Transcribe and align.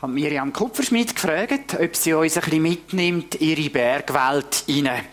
habe 0.00 0.12
Miriam 0.12 0.52
Kupferschmidt 0.52 1.14
gefragt, 1.14 1.76
ob 1.80 1.96
sie 1.96 2.14
uns 2.14 2.36
ein 2.36 2.42
bisschen 2.42 2.62
mitnimmt 2.62 3.34
in 3.36 3.48
ihre 3.48 3.70
Bergwelt 3.70 4.62
hinein. 4.66 5.04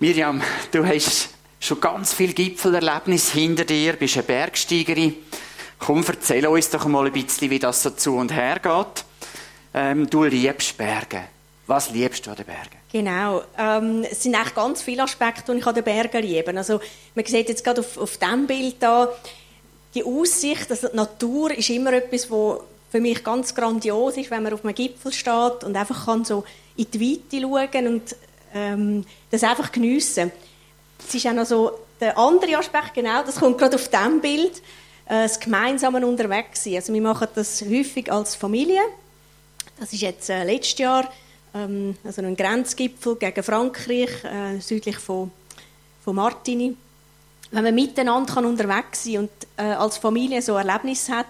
Miriam, 0.00 0.42
du 0.70 0.84
hast 0.84 1.30
schon 1.58 1.80
ganz 1.80 2.12
viel 2.12 2.34
Gipfelerlebnis 2.34 3.32
hinter 3.32 3.64
dir, 3.64 3.94
bist 3.94 4.16
eine 4.16 4.24
Bergsteigerin. 4.24 5.14
Komm, 5.78 6.04
erzähl 6.06 6.46
uns 6.46 6.68
doch 6.68 6.84
mal 6.86 7.06
ein 7.06 7.12
bisschen, 7.12 7.50
wie 7.50 7.58
das 7.58 7.82
so 7.82 7.90
zu 7.90 8.16
und 8.16 8.34
her 8.34 8.58
geht. 8.58 9.04
Ähm, 9.72 10.08
du 10.10 10.24
liebst 10.24 10.76
Berge. 10.76 11.24
Was 11.66 11.90
liebst 11.90 12.26
du 12.26 12.30
an 12.30 12.36
den 12.36 12.46
Bergen? 12.46 12.76
Genau. 12.92 13.42
Ähm, 13.58 14.04
es 14.10 14.22
sind 14.22 14.34
eigentlich 14.34 14.54
ganz 14.54 14.82
viele 14.82 15.02
Aspekte, 15.02 15.52
die 15.52 15.58
ich 15.58 15.66
an 15.66 15.74
den 15.74 15.84
Bergen 15.84 16.22
liebe. 16.22 16.54
Also, 16.56 16.80
man 17.14 17.24
sieht 17.24 17.48
jetzt 17.48 17.64
gerade 17.64 17.80
auf, 17.80 17.96
auf 17.96 18.18
diesem 18.18 18.46
Bild 18.46 18.76
da, 18.78 19.08
die 19.94 20.04
Aussicht, 20.04 20.70
also 20.70 20.88
die 20.88 20.96
Natur 20.96 21.50
ist 21.52 21.70
immer 21.70 21.94
etwas, 21.94 22.30
wo 22.30 22.62
für 22.90 23.00
mich 23.00 23.22
ganz 23.24 23.54
grandios 23.54 24.16
ist, 24.16 24.30
wenn 24.30 24.42
man 24.42 24.52
auf 24.52 24.64
einem 24.64 24.74
Gipfel 24.74 25.12
steht 25.12 25.64
und 25.64 25.76
einfach 25.76 26.06
kann 26.06 26.24
so 26.24 26.44
in 26.76 26.90
die 26.90 27.00
Weite 27.00 27.40
schauen 27.40 27.86
und 27.86 28.16
ähm, 28.54 29.04
das 29.30 29.42
einfach 29.42 29.72
geniessen. 29.72 30.30
Es 31.06 31.14
ist 31.14 31.26
auch 31.26 31.32
noch 31.32 31.46
so 31.46 31.72
der 32.00 32.16
andere 32.16 32.58
Aspekt, 32.58 32.94
genau, 32.94 33.22
das 33.22 33.36
kommt 33.36 33.58
gerade 33.58 33.76
auf 33.76 33.88
diesem 33.88 34.20
Bild, 34.20 34.58
äh, 35.06 35.22
das 35.22 35.40
gemeinsame 35.40 36.06
Unterwegssein. 36.06 36.76
Also 36.76 36.92
wir 36.92 37.02
machen 37.02 37.28
das 37.34 37.62
häufig 37.62 38.10
als 38.12 38.34
Familie. 38.34 38.80
Das 39.78 39.92
ist 39.92 40.02
jetzt 40.02 40.30
äh, 40.30 40.44
letztes 40.44 40.78
Jahr 40.78 41.10
ähm, 41.56 41.96
also 42.04 42.22
ein 42.22 42.36
Grenzgipfel 42.36 43.16
gegen 43.16 43.42
Frankreich, 43.42 44.24
äh, 44.24 44.60
südlich 44.60 44.98
von, 44.98 45.30
von 46.04 46.16
Martigny. 46.16 46.76
Wenn 47.50 47.64
man 47.64 47.74
miteinander 47.74 48.34
kann 48.34 48.44
unterwegs 48.44 49.04
sein 49.04 49.18
und 49.18 49.30
äh, 49.56 49.62
als 49.62 49.98
Familie 49.98 50.42
so 50.42 50.56
Erlebnis 50.56 51.08
hat, 51.08 51.26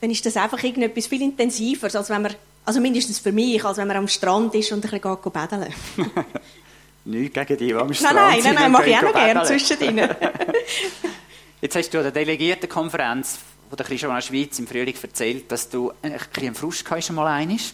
dann 0.00 0.10
ist 0.10 0.24
das 0.26 0.36
einfach 0.36 0.62
irgendetwas 0.62 1.06
viel 1.06 1.22
intensiver, 1.22 1.94
als 1.94 2.10
wenn 2.10 2.22
man, 2.22 2.34
also 2.64 2.80
mindestens 2.80 3.18
für 3.18 3.32
mich, 3.32 3.64
als 3.64 3.78
wenn 3.78 3.88
man 3.88 3.96
am 3.96 4.08
Strand 4.08 4.54
ist 4.54 4.72
und 4.72 4.84
ein 4.84 4.90
bisschen 4.90 5.22
geht 5.22 5.32
baden. 5.32 5.66
Nichts 7.04 7.34
gegen 7.34 7.56
die, 7.56 7.66
die 7.68 7.74
am 7.74 7.94
Strand 7.94 8.16
Nein, 8.16 8.40
nein, 8.42 8.42
nein, 8.42 8.54
nein 8.54 8.72
mache 8.72 8.90
ich 8.90 8.96
auch 8.96 9.02
noch 9.02 9.12
gerne 9.12 9.42
zwischendrin. 9.44 9.98
Jetzt 11.60 11.76
hast 11.76 11.90
du 11.90 11.98
an 11.98 12.04
der 12.04 12.12
Delegiertenkonferenz 12.12 13.38
von 13.68 13.76
der 13.76 13.86
Christian 13.86 14.20
Schweiz 14.20 14.58
im 14.58 14.66
Frühling 14.66 14.94
erzählt, 15.00 15.50
dass 15.50 15.68
du 15.68 15.92
ein 16.02 16.18
bisschen 16.32 16.54
Frust 16.54 16.84
hast, 16.90 17.10
mal 17.12 17.26
einisch. 17.26 17.72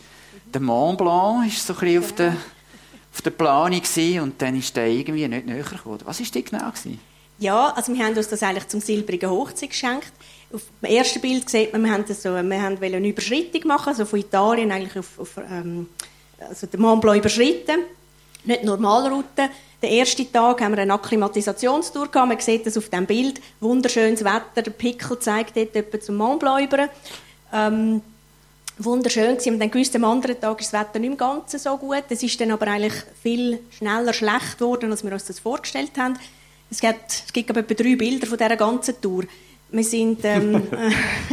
Der 0.53 0.61
Mont 0.61 0.99
Blanc 0.99 1.11
war 1.11 1.51
so 1.51 1.73
ein 1.73 1.79
bisschen 1.81 1.99
auf 1.99 2.13
der, 2.13 2.37
auf 3.13 3.23
der 3.23 3.31
Planung 3.31 3.83
und 4.23 4.41
dann 4.41 4.59
ist 4.59 4.77
der 4.77 4.87
irgendwie 4.87 5.27
nicht 5.27 5.47
näher 5.47 5.63
gekommen. 5.63 5.99
Was 6.05 6.21
war 6.21 6.27
das 6.33 6.45
genau? 6.45 6.71
Gewesen? 6.71 7.01
Ja, 7.39 7.71
also 7.71 7.93
wir 7.93 8.05
haben 8.05 8.17
uns 8.17 8.29
das 8.29 8.43
eigentlich 8.43 8.69
zum 8.69 8.81
silbrigen 8.81 9.29
Hochzeit 9.29 9.71
geschenkt. 9.71 10.13
Auf 10.53 10.63
dem 10.83 10.91
ersten 10.91 11.21
Bild 11.21 11.49
sieht 11.49 11.73
man, 11.73 11.85
wir 11.85 11.93
haben, 11.93 12.05
so, 12.07 12.31
wir 12.35 12.63
haben 12.63 12.79
eine 12.83 13.09
Überschreitung 13.09 13.67
machen, 13.67 13.89
also 13.89 14.05
von 14.05 14.21
Italien 14.21 14.71
eigentlich 14.71 14.99
auf, 14.99 15.19
auf 15.19 15.39
ähm, 15.39 15.89
also 16.39 16.67
den 16.67 16.81
Mont 16.81 17.01
Blanc 17.01 17.19
überschritten. 17.19 17.81
Nicht 18.45 18.65
Normalroute. 18.65 19.49
Den 19.83 19.91
ersten 19.91 20.31
Tag 20.33 20.61
haben 20.61 20.73
wir 20.73 20.83
eine 20.83 20.95
Akklimatisationstour 20.95 22.09
gehabt. 22.09 22.29
Man 22.29 22.41
sieht 22.41 22.67
das 22.67 22.77
auf 22.77 22.89
dem 22.89 23.07
Bild. 23.07 23.41
Wunderschönes 23.61 24.25
Wetter. 24.25 24.63
Der 24.63 24.71
Pickel 24.71 25.19
zeigt 25.19 25.57
dort 25.57 25.75
etwa 25.75 26.01
zum 26.01 26.17
Mont 26.17 26.41
Blanc 26.41 26.67
über. 26.67 26.89
Ähm, 27.53 28.03
wunderschön 28.79 29.37
gewesen. 29.37 29.55
Und 29.55 29.61
dann 29.61 29.71
gewusst, 29.71 29.95
am 29.97 30.05
anderen 30.05 30.41
Tag 30.41 30.61
ist 30.61 30.73
das 30.73 30.81
Wetter 30.81 30.99
nicht 30.99 31.11
im 31.11 31.17
Ganzen 31.17 31.59
so 31.59 31.77
gut. 31.77 32.05
Es 32.09 32.23
ist 32.23 32.41
dann 32.41 32.51
aber 32.51 32.67
eigentlich 32.69 32.95
viel 33.23 33.61
schneller 33.71 34.13
schlecht 34.13 34.59
geworden, 34.59 34.91
als 34.91 35.05
wir 35.05 35.13
uns 35.13 35.25
das 35.25 35.39
vorgestellt 35.39 35.93
haben. 35.99 36.19
Es 36.71 36.81
gibt, 36.81 37.11
es 37.27 37.33
gibt 37.33 37.51
etwa 37.51 37.75
drei 37.75 37.97
Bilder 37.97 38.27
von 38.27 38.39
dieser 38.39 38.57
ganzen 38.57 39.01
Tour. 39.01 39.25
Wir 39.73 39.85
sind, 39.85 40.21
ähm, 40.25 40.63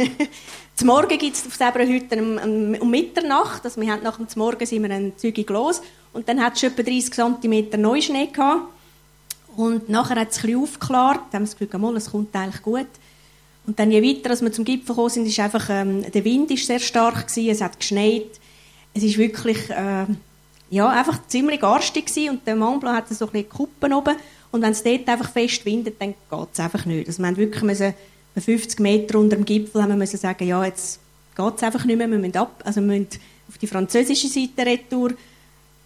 zum 0.74 0.86
Morgen 0.86 1.18
gibt 1.18 1.36
es 1.36 1.46
auf 1.46 1.54
Seberhütte 1.54 2.16
um, 2.22 2.90
Mitternacht, 2.90 3.62
also 3.64 3.78
wir 3.78 3.92
haben 3.92 4.02
nach 4.02 4.16
dem 4.16 4.26
Morgen 4.36 4.64
sind 4.64 4.82
wir 4.82 4.90
ein 4.90 5.12
zügig 5.18 5.50
los 5.50 5.82
und 6.14 6.26
dann 6.26 6.42
hat 6.42 6.56
es 6.56 6.62
etwa 6.62 6.82
30 6.82 7.12
cm 7.12 7.80
Neuschnee 7.80 8.28
gehabt. 8.28 8.72
Und 9.56 9.90
nachher 9.90 10.18
hat 10.18 10.30
es 10.30 10.38
ein 10.38 10.42
bisschen 10.46 10.62
aufgeklärt, 10.62 11.20
dann 11.30 11.42
haben 11.42 11.42
wir 11.42 11.54
das 11.54 11.58
Gefühl, 11.58 11.96
es 11.96 12.10
kommt 12.10 12.34
eigentlich 12.34 12.62
gut. 12.62 12.86
Und 13.66 13.78
dann 13.78 13.90
je 13.90 14.02
weiter 14.02 14.30
als 14.30 14.40
wir 14.40 14.50
zum 14.52 14.64
Gipfel 14.64 14.94
gekommen 14.94 15.10
sind, 15.10 15.26
ist 15.26 15.38
einfach, 15.38 15.68
ähm, 15.68 16.10
der 16.10 16.24
Wind 16.24 16.50
ist 16.50 16.66
sehr 16.66 16.80
stark 16.80 17.28
gewesen, 17.28 17.50
es 17.50 17.60
hat 17.60 17.78
geschneit. 17.78 18.40
Es 18.94 19.02
ist 19.02 19.18
wirklich, 19.18 19.68
äh, 19.68 20.06
ja, 20.70 20.88
einfach 20.88 21.26
ziemlich 21.26 21.60
garstig 21.60 22.06
gewesen 22.06 22.30
und 22.30 22.46
der 22.46 22.56
Mont 22.56 22.80
Blanc 22.80 22.96
hat 22.96 23.08
so 23.10 23.26
ein 23.26 23.32
bisschen 23.32 23.48
Kuppen 23.50 23.92
oben. 23.92 24.16
Und 24.50 24.62
wenn 24.62 24.72
es 24.72 24.82
dort 24.82 25.06
einfach 25.08 25.30
fest 25.30 25.64
windet, 25.66 26.00
dann 26.00 26.14
geht 26.30 26.48
es 26.52 26.60
einfach 26.60 26.86
nicht. 26.86 27.06
Also 27.06 27.20
wir 27.22 27.28
haben 27.28 27.36
wirklich 27.36 27.62
müssen, 27.62 27.94
50 28.40 28.80
Meter 28.80 29.18
unter 29.18 29.36
dem 29.36 29.44
Gipfel 29.44 29.82
haben 29.82 29.90
wir 29.90 29.96
müssen 29.96 30.18
sagen, 30.18 30.46
ja, 30.46 30.64
jetzt 30.64 31.00
geht 31.36 31.56
es 31.56 31.62
einfach 31.62 31.84
nicht 31.84 31.96
mehr, 31.96 32.08
wir 32.08 32.18
müssen 32.18 32.36
ab, 32.36 32.62
also 32.64 32.80
wir 32.80 32.86
müssen 32.86 33.08
auf 33.48 33.58
die 33.58 33.66
französische 33.66 34.28
Seite 34.28 34.64
retour 34.64 35.12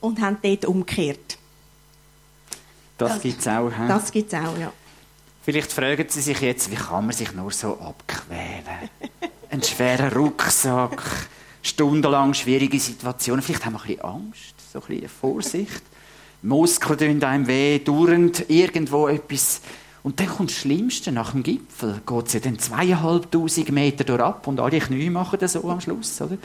und 0.00 0.20
haben 0.20 0.38
dort 0.42 0.64
umgekehrt. 0.66 1.38
Das 2.98 3.20
gibt 3.20 3.40
es 3.40 3.48
auch, 3.48 3.70
he? 3.70 3.88
Das 3.88 4.12
gibt 4.12 4.32
es 4.32 4.38
auch, 4.38 4.58
ja. 4.58 4.72
Vielleicht 5.42 5.72
fragen 5.72 6.06
Sie 6.08 6.22
sich 6.22 6.40
jetzt, 6.40 6.70
wie 6.70 6.76
kann 6.76 7.06
man 7.06 7.14
sich 7.14 7.32
nur 7.34 7.50
so 7.50 7.78
abquälen? 7.78 8.90
Ein 9.50 9.62
schwerer 9.62 10.14
Rucksack, 10.14 11.02
stundenlang 11.62 12.32
schwierige 12.34 12.80
Situationen. 12.80 13.42
Vielleicht 13.42 13.66
haben 13.66 13.74
wir 13.74 13.80
ein 13.80 13.86
bisschen 13.86 14.04
Angst, 14.04 14.54
so 14.72 14.80
ein 14.80 14.86
bisschen 14.86 15.08
Vorsicht. 15.08 15.82
Muskeln 16.40 16.98
tun 16.98 17.24
einem 17.24 17.46
weh, 17.46 17.78
dauernd 17.78 18.48
irgendwo 18.48 19.08
etwas. 19.08 19.60
Und 20.04 20.20
dann 20.20 20.28
kommt 20.28 20.50
das 20.50 20.58
Schlimmste 20.58 21.10
nach 21.10 21.32
dem 21.32 21.42
Gipfel. 21.42 22.00
Geht 22.06 22.26
es 22.26 22.32
ja 22.34 22.40
dann 22.40 22.60
zweieinhalbtausend 22.60 23.70
Meter 23.72 24.04
durch 24.04 24.20
ab 24.20 24.46
und 24.46 24.60
alle 24.60 24.78
Knie 24.78 25.10
machen 25.10 25.38
das 25.40 25.54
so 25.54 25.68
am 25.68 25.80
Schluss, 25.80 26.20
oder? 26.20 26.38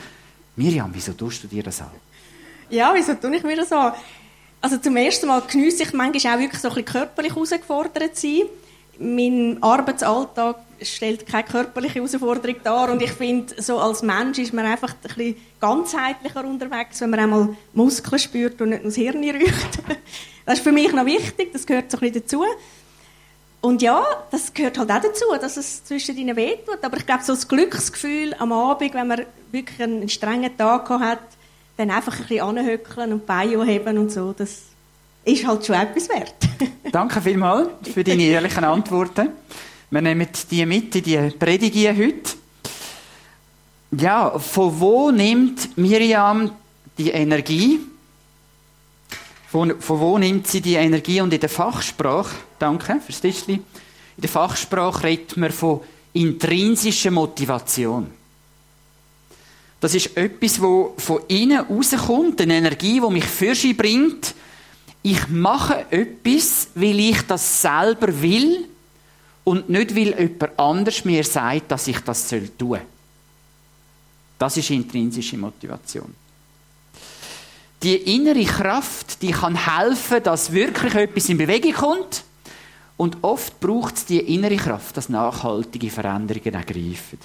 Miriam, 0.56 0.90
wieso 0.92 1.12
tust 1.12 1.44
du 1.44 1.46
dir 1.46 1.62
das 1.62 1.80
an? 1.80 1.90
Ja, 2.68 2.92
wieso 2.92 3.14
tue 3.14 3.36
ich 3.36 3.44
mir 3.44 3.56
das 3.56 3.70
an? 3.70 3.92
Also 4.60 4.78
zum 4.78 4.96
ersten 4.96 5.28
Mal 5.28 5.42
genieße 5.42 5.84
ich 5.84 5.92
manchmal 5.92 6.34
auch 6.34 6.40
wirklich 6.40 6.60
so 6.60 6.68
ein 6.68 6.74
bisschen 6.74 6.92
körperlich 6.92 7.34
herausgefordert 7.34 8.16
zu 8.16 8.26
sein 8.26 8.46
mein 9.00 9.56
Arbeitsalltag 9.62 10.56
stellt 10.82 11.26
keine 11.26 11.44
körperliche 11.44 11.96
Herausforderung 11.96 12.56
dar 12.62 12.90
und 12.90 13.02
ich 13.02 13.12
finde, 13.12 13.60
so 13.60 13.78
als 13.78 14.02
Mensch 14.02 14.38
ist 14.38 14.52
man 14.52 14.66
einfach 14.66 14.92
ein 14.92 15.14
bisschen 15.14 15.36
ganzheitlicher 15.58 16.44
unterwegs, 16.44 17.00
wenn 17.00 17.10
man 17.10 17.20
einmal 17.20 17.56
Muskeln 17.72 18.18
spürt 18.18 18.60
und 18.60 18.70
nicht 18.70 18.82
nur 18.82 18.90
das 18.90 18.96
Hirn 18.96 19.24
riecht. 19.24 19.78
Das 20.46 20.58
ist 20.58 20.64
für 20.64 20.72
mich 20.72 20.92
noch 20.92 21.04
wichtig, 21.04 21.52
das 21.52 21.64
gehört 21.64 21.92
so 21.92 21.98
ein 21.98 22.00
bisschen 22.00 22.22
dazu. 22.22 22.44
Und 23.60 23.82
ja, 23.82 24.04
das 24.30 24.54
gehört 24.54 24.78
halt 24.78 24.90
auch 24.90 25.02
dazu, 25.02 25.24
dass 25.40 25.56
es 25.56 25.84
zwischen 25.84 26.16
ihnen 26.16 26.34
wehtut. 26.34 26.82
Aber 26.82 26.96
ich 26.96 27.06
glaube, 27.06 27.22
so 27.22 27.34
das 27.34 27.46
Glücksgefühl 27.46 28.34
am 28.38 28.52
Abend, 28.52 28.94
wenn 28.94 29.06
man 29.06 29.26
wirklich 29.52 29.82
einen 29.82 30.08
strengen 30.08 30.56
Tag 30.56 30.88
hat, 30.88 31.18
dann 31.76 31.90
einfach 31.90 32.14
ein 32.14 32.26
bisschen 32.26 32.40
anhöckeln 32.40 33.12
und 33.12 33.26
Beine 33.26 33.64
heben 33.64 33.98
und 33.98 34.10
so, 34.12 34.32
das 34.32 34.62
ist 35.24 35.46
halt 35.46 35.66
schon 35.66 35.76
etwas 35.76 36.08
wert. 36.08 36.34
Danke 36.92 37.20
vielmals 37.20 37.68
für 37.92 38.02
deine 38.02 38.22
ehrlichen 38.22 38.64
Antworten. 38.64 39.28
Wir 39.90 40.00
nehmen 40.00 40.28
die 40.50 40.66
mit 40.66 40.94
in 40.94 41.02
die 41.02 41.30
Predigt 41.38 41.74
heute. 41.98 42.36
Ja, 43.92 44.38
von 44.38 44.78
wo 44.78 45.10
nimmt 45.10 45.76
Miriam 45.76 46.52
die 46.96 47.10
Energie? 47.10 47.80
Von, 49.50 49.80
von 49.80 49.98
wo 49.98 50.16
nimmt 50.16 50.46
sie 50.46 50.60
die 50.60 50.74
Energie? 50.74 51.20
Und 51.20 51.34
in 51.34 51.40
der 51.40 51.48
Fachsprache, 51.48 52.36
danke 52.60 53.00
fürs 53.04 53.20
Tischli, 53.20 53.54
in 53.54 54.20
der 54.20 54.30
Fachsprache 54.30 55.02
redet 55.02 55.36
man 55.36 55.50
von 55.50 55.80
intrinsischer 56.12 57.10
Motivation. 57.10 58.10
Das 59.80 59.94
ist 59.94 60.16
etwas, 60.16 60.60
wo 60.60 60.94
von 60.98 61.22
innen 61.26 61.64
rauskommt, 61.66 62.40
eine 62.40 62.54
Energie, 62.54 63.00
die 63.00 63.12
mich 63.12 63.24
für 63.24 63.54
sie 63.54 63.74
bringt, 63.74 64.34
ich 65.02 65.28
mache 65.28 65.86
etwas, 65.90 66.68
weil 66.74 67.00
ich 67.00 67.22
das 67.22 67.62
selber 67.62 68.20
will 68.20 68.68
und 69.44 69.70
nicht, 69.70 69.96
weil 69.96 70.20
jemand 70.20 70.58
anders 70.58 71.04
mir 71.04 71.24
sagt, 71.24 71.72
dass 71.72 71.88
ich 71.88 71.98
das 72.00 72.28
tun 72.28 72.50
soll. 72.58 72.82
Das 74.38 74.56
ist 74.58 74.70
intrinsische 74.70 75.38
Motivation. 75.38 76.14
Die 77.82 77.96
innere 78.14 78.44
Kraft, 78.44 79.22
die 79.22 79.30
kann 79.30 79.54
helfen, 79.54 80.22
dass 80.22 80.52
wirklich 80.52 80.94
etwas 80.94 81.28
in 81.28 81.38
Bewegung 81.38 81.72
kommt. 81.72 82.24
Und 82.96 83.18
oft 83.22 83.58
braucht 83.60 83.96
es 83.96 84.04
die 84.04 84.18
innere 84.18 84.56
Kraft, 84.56 84.96
dass 84.96 85.08
nachhaltige 85.08 85.90
Veränderungen 85.90 86.52
ergreifen. 86.52 87.18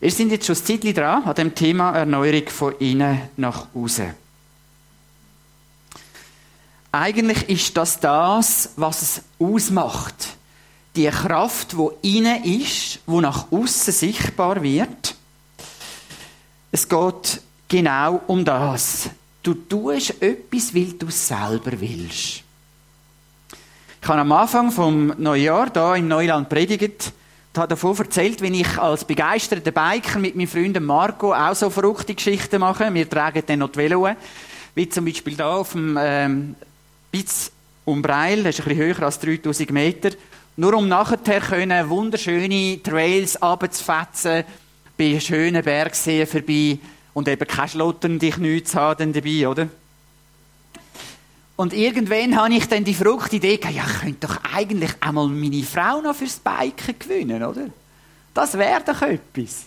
Wir 0.00 0.10
sind 0.10 0.32
jetzt 0.32 0.46
schon 0.46 0.56
ein 0.56 0.64
Zeitchen 0.64 0.94
dran 0.94 1.22
an 1.22 1.34
dem 1.36 1.54
Thema 1.54 1.92
Erneuerung 1.92 2.48
von 2.48 2.74
innen 2.80 3.30
nach 3.36 3.68
außen. 3.72 4.12
Eigentlich 6.90 7.48
ist 7.48 7.76
das 7.76 8.00
das, 8.00 8.70
was 8.74 9.02
es 9.02 9.22
ausmacht. 9.38 10.30
Die 10.96 11.06
Kraft, 11.06 11.76
wo 11.76 11.96
innen 12.02 12.42
ist, 12.42 12.98
wo 13.06 13.20
nach 13.20 13.52
außen 13.52 13.92
sichtbar 13.92 14.62
wird. 14.62 15.14
Es 16.72 16.88
geht 16.88 17.40
genau 17.72 18.20
um 18.26 18.44
das. 18.44 19.08
Du 19.42 19.54
tust 19.54 20.22
etwas, 20.22 20.74
weil 20.74 20.92
du 20.92 21.10
selber 21.10 21.72
willst. 21.80 22.42
Ich 24.00 24.08
habe 24.08 24.20
am 24.20 24.32
Anfang 24.32 24.70
vom 24.70 25.14
Neujahr 25.16 25.70
da 25.70 25.96
im 25.96 26.06
Neuland 26.06 26.48
predigt 26.48 27.12
habe 27.54 27.68
davon 27.68 27.96
erzählt, 27.98 28.40
wie 28.40 28.60
ich 28.60 28.78
als 28.78 29.04
begeisterter 29.04 29.72
Biker 29.72 30.18
mit 30.18 30.34
meinem 30.34 30.48
Freund 30.48 30.80
Marco 30.80 31.34
auch 31.34 31.54
so 31.54 31.68
verrückte 31.68 32.14
Geschichten 32.14 32.60
mache. 32.60 32.92
Wir 32.94 33.08
tragen 33.08 33.42
dann 33.46 33.58
noch 33.58 33.70
die 33.70 33.78
Velo, 33.78 34.08
wie 34.74 34.88
zum 34.88 35.04
Beispiel 35.04 35.34
hier 35.34 35.46
auf 35.46 35.72
dem 35.72 35.98
ähm, 36.00 36.54
Bitz 37.10 37.52
Umbreil, 37.84 38.42
das 38.42 38.58
ist 38.58 38.66
ein 38.66 38.68
bisschen 38.68 38.86
höher 38.86 39.02
als 39.02 39.18
3000 39.18 39.70
Meter, 39.70 40.10
nur 40.56 40.74
um 40.74 40.88
nachher 40.88 41.40
können 41.40 41.90
wunderschöne 41.90 42.80
Trails 42.82 43.40
abzufetzen, 43.42 44.44
bei 44.96 45.20
schönen 45.20 45.62
Bergseen 45.62 46.26
vorbei 46.26 46.78
und 47.14 47.28
eben 47.28 47.46
keine 47.46 47.68
Schlottern 47.68 48.18
dich 48.18 48.36
nichts 48.38 48.74
haben 48.74 49.12
dabei, 49.12 49.48
oder? 49.48 49.68
Und 51.56 51.74
irgendwann 51.74 52.36
habe 52.36 52.54
ich 52.54 52.66
dann 52.66 52.84
die 52.84 52.94
Fruchtidee 52.94 53.58
gehabt, 53.58 53.76
ja, 53.76 53.84
ich 53.86 54.00
könnte 54.00 54.26
doch 54.26 54.38
eigentlich 54.54 54.90
einmal 55.00 55.28
meine 55.28 55.62
Frau 55.62 56.00
noch 56.00 56.14
fürs 56.14 56.40
Biken 56.40 56.98
gewinnen, 56.98 57.42
oder? 57.44 57.66
Das 58.34 58.54
wäre 58.54 58.82
doch 58.84 59.02
etwas. 59.02 59.66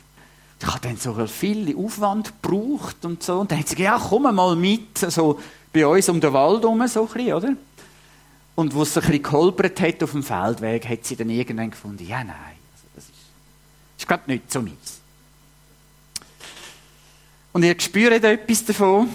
Ich 0.60 0.68
habe 0.68 0.80
dann 0.82 0.98
so 0.98 1.14
viel 1.28 1.76
Aufwand 1.78 2.34
gebraucht 2.42 3.06
und 3.06 3.22
so. 3.22 3.40
Und 3.40 3.52
dann 3.52 3.60
hat 3.60 3.68
sie 3.68 3.76
gesagt, 3.76 4.02
ja, 4.02 4.08
komm 4.10 4.24
mal 4.24 4.56
mit, 4.56 4.98
so 4.98 5.40
bei 5.72 5.86
uns 5.86 6.10
um 6.10 6.20
den 6.20 6.34
Wald 6.34 6.64
herum, 6.64 6.88
so 6.88 7.02
ein 7.02 7.14
bisschen, 7.14 7.34
oder? 7.34 7.56
Und 8.56 8.74
wo 8.74 8.82
es 8.82 8.98
ein 8.98 9.02
bisschen 9.02 9.22
geholpert 9.22 9.80
hat 9.82 10.02
auf 10.02 10.12
dem 10.12 10.24
Feldweg, 10.24 10.88
hat 10.88 11.06
sie 11.06 11.16
dann 11.16 11.30
irgendwann 11.30 11.70
gefunden, 11.70 12.08
ja, 12.08 12.24
nein, 12.24 12.36
also 12.74 12.88
das 12.96 13.04
ist, 13.04 13.14
ist 13.98 14.08
glaube 14.08 14.24
nicht 14.28 14.52
so 14.52 14.62
meins. 14.62 14.95
Und 17.56 17.64
ihr 17.64 17.80
spürt 17.80 18.22
etwas 18.22 18.66
davon. 18.66 19.08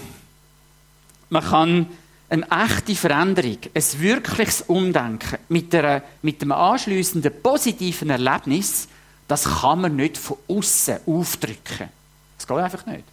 Man 1.29 1.43
kann 1.43 1.85
eine 2.27 2.47
echte 2.49 2.95
Veränderung, 2.95 3.59
ein 3.71 3.83
wirkliches 3.99 4.63
Umdenken 4.63 5.37
mit, 5.47 5.75
einer, 5.75 6.01
mit 6.23 6.41
einem 6.41 6.53
anschliessenden 6.53 7.31
positiven 7.43 8.09
Erlebnis, 8.09 8.87
das 9.27 9.43
kann 9.43 9.81
man 9.81 9.95
nicht 9.95 10.17
von 10.17 10.37
außen 10.47 11.01
aufdrücken. 11.05 11.89
Das 12.39 12.47
geht 12.47 12.57
einfach 12.57 12.83
nicht. 12.87 13.03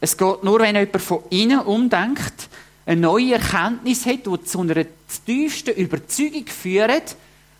Es 0.00 0.16
geht 0.16 0.42
nur, 0.42 0.58
wenn 0.58 0.74
jemand 0.74 1.00
von 1.00 1.22
innen 1.30 1.60
umdenkt, 1.60 2.48
eine 2.86 3.00
neue 3.00 3.34
Erkenntnis 3.34 4.04
hat, 4.04 4.26
die 4.26 4.44
zu 4.46 4.62
einer 4.62 4.84
tiefsten 5.24 5.76
Überzeugung 5.76 6.46
führt, 6.48 7.14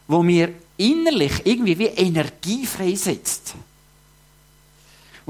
wo 0.08 0.24
mir 0.24 0.54
innerlich 0.76 1.46
irgendwie 1.46 1.78
wie 1.78 1.86
Energie 1.86 2.66
freisetzt. 2.66 3.54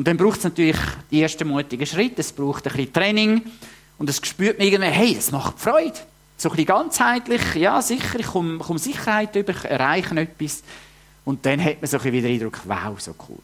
Und 0.01 0.07
dann 0.07 0.17
braucht 0.17 0.39
es 0.39 0.45
natürlich 0.45 0.79
die 1.11 1.21
ersten 1.21 1.47
mutigen 1.47 1.85
Schritte, 1.85 2.23
es 2.23 2.33
braucht 2.33 2.67
ein 2.67 2.73
bisschen 2.73 2.91
Training 2.91 3.43
und 3.99 4.09
es 4.09 4.17
spürt 4.27 4.57
man 4.57 4.67
irgendwie, 4.67 4.89
hey, 4.89 5.15
es 5.15 5.31
macht 5.31 5.59
Freude. 5.59 5.93
So 6.39 6.49
ein 6.49 6.53
bisschen 6.53 6.69
ganzheitlich, 6.69 7.55
ja 7.57 7.83
sicher, 7.83 8.19
ich 8.19 8.29
komme, 8.29 8.57
komme 8.57 8.79
Sicherheit 8.79 9.37
über, 9.37 9.51
ich 9.51 9.63
erreiche 9.67 10.19
etwas. 10.19 10.63
Und 11.27 11.45
dann 11.45 11.63
hat 11.63 11.83
man 11.83 11.91
so 11.91 11.99
ein 11.99 12.03
bisschen 12.03 12.13
wieder 12.15 12.29
den 12.29 12.41
Eindruck, 12.41 12.61
wow, 12.65 12.99
so 12.99 13.15
cool. 13.29 13.41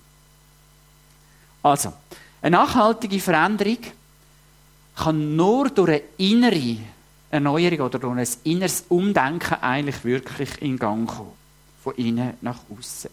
Also, 1.62 1.92
eine 2.40 2.56
nachhaltige 2.56 3.20
Veränderung 3.20 3.80
kann 4.94 5.36
nur 5.36 5.68
durch 5.68 5.90
eine 5.90 6.02
innere 6.16 6.78
Erneuerung 7.30 7.80
oder 7.80 7.98
durch 7.98 8.16
ein 8.16 8.28
inneres 8.44 8.86
Umdenken 8.88 9.60
eigentlich 9.60 10.02
wirklich 10.06 10.62
in 10.62 10.78
Gang 10.78 11.06
kommen. 11.06 11.32
Von 11.84 11.94
innen 11.96 12.32
nach 12.40 12.60
außen. 12.70 13.10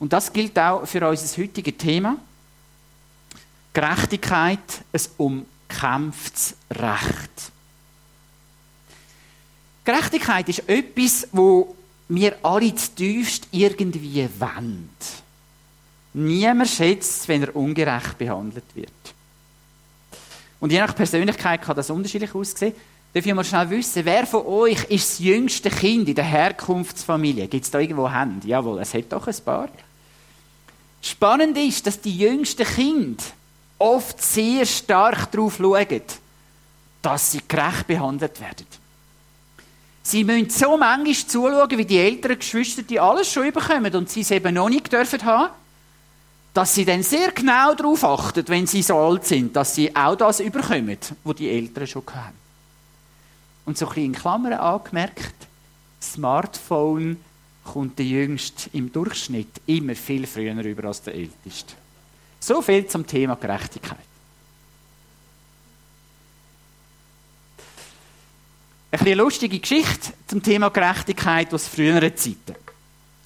Und 0.00 0.12
das 0.12 0.32
gilt 0.32 0.58
auch 0.58 0.84
für 0.86 1.08
unser 1.08 1.40
heutiges 1.40 1.76
Thema. 1.76 2.16
Gerechtigkeit, 3.78 4.58
ein 4.92 5.00
umkämpftes 5.18 6.56
Recht. 6.68 7.52
Gerechtigkeit 9.84 10.48
ist 10.48 10.68
etwas, 10.68 11.28
wo 11.30 11.76
wir 12.08 12.36
alle 12.42 12.74
tiefst 12.74 13.46
irgendwie 13.52 14.28
wollen. 14.40 14.90
Niemand 16.12 16.68
schätzt, 16.68 17.28
wenn 17.28 17.44
er 17.44 17.54
ungerecht 17.54 18.18
behandelt 18.18 18.64
wird. 18.74 18.90
Und 20.58 20.72
je 20.72 20.80
nach 20.80 20.96
Persönlichkeit 20.96 21.62
kann 21.62 21.76
das 21.76 21.88
unterschiedlich 21.88 22.34
aussehen. 22.34 22.74
Darf 23.14 23.24
ich 23.24 23.32
mal 23.32 23.44
schnell 23.44 23.70
wissen, 23.70 24.04
wer 24.04 24.26
von 24.26 24.44
euch 24.44 24.82
ist 24.88 25.08
das 25.08 25.18
jüngste 25.20 25.70
Kind 25.70 26.08
in 26.08 26.16
der 26.16 26.24
Herkunftsfamilie? 26.24 27.46
Gibt 27.46 27.64
es 27.64 27.70
da 27.70 27.78
irgendwo 27.78 28.10
Hände? 28.10 28.48
Jawohl, 28.48 28.80
es 28.80 28.92
hat 28.92 29.12
doch 29.12 29.28
ein 29.28 29.36
paar. 29.44 29.68
Spannend 31.00 31.56
ist, 31.56 31.86
dass 31.86 32.00
die 32.00 32.18
jüngsten 32.18 32.66
Kinder 32.66 33.22
oft 33.78 34.22
sehr 34.22 34.66
stark 34.66 35.30
darauf 35.30 35.56
schauen, 35.56 36.02
dass 37.02 37.32
sie 37.32 37.40
gerecht 37.46 37.86
behandelt 37.86 38.40
werden. 38.40 38.66
Sie 40.02 40.24
müssen 40.24 40.50
so 40.50 40.76
manchmal 40.76 41.14
zuschauen, 41.14 41.78
wie 41.78 41.84
die 41.84 41.98
älteren 41.98 42.38
Geschwister 42.38 42.82
die 42.82 42.98
alles 42.98 43.30
schon 43.30 43.46
überkommen 43.46 43.94
und 43.94 44.08
sie 44.10 44.22
es 44.22 44.30
eben 44.30 44.54
noch 44.54 44.68
nicht 44.68 44.90
dürfen 44.92 45.22
haben 45.24 45.50
dass 46.58 46.74
sie 46.74 46.84
dann 46.84 47.04
sehr 47.04 47.30
genau 47.30 47.72
darauf 47.72 48.02
achten, 48.02 48.42
wenn 48.48 48.66
sie 48.66 48.82
so 48.82 48.96
alt 48.96 49.24
sind, 49.24 49.54
dass 49.54 49.76
sie 49.76 49.94
auch 49.94 50.16
das 50.16 50.40
überkommen, 50.40 50.98
was 51.22 51.36
die 51.36 51.48
Eltern 51.48 51.86
schon 51.86 52.02
haben. 52.12 52.34
Und 53.64 53.78
so 53.78 53.86
ein 53.86 53.90
bisschen 53.90 54.04
in 54.06 54.12
Klammern 54.12 54.52
angemerkt, 54.54 55.34
Smartphone 56.02 57.16
kommt 57.62 57.96
der 58.00 58.06
Jüngste 58.06 58.70
im 58.72 58.90
Durchschnitt 58.90 59.60
immer 59.66 59.94
viel 59.94 60.26
früher 60.26 60.56
rüber 60.56 60.88
als 60.88 61.00
der 61.02 61.14
Älteste. 61.14 61.74
So 62.40 62.62
viel 62.62 62.86
zum 62.86 63.06
Thema 63.06 63.36
Gerechtigkeit. 63.36 63.98
Eine 68.90 69.14
lustige 69.14 69.58
Geschichte 69.58 70.12
zum 70.26 70.42
Thema 70.42 70.70
Gerechtigkeit 70.70 71.52
aus 71.52 71.66
früheren 71.66 72.16
Zeiten. 72.16 72.54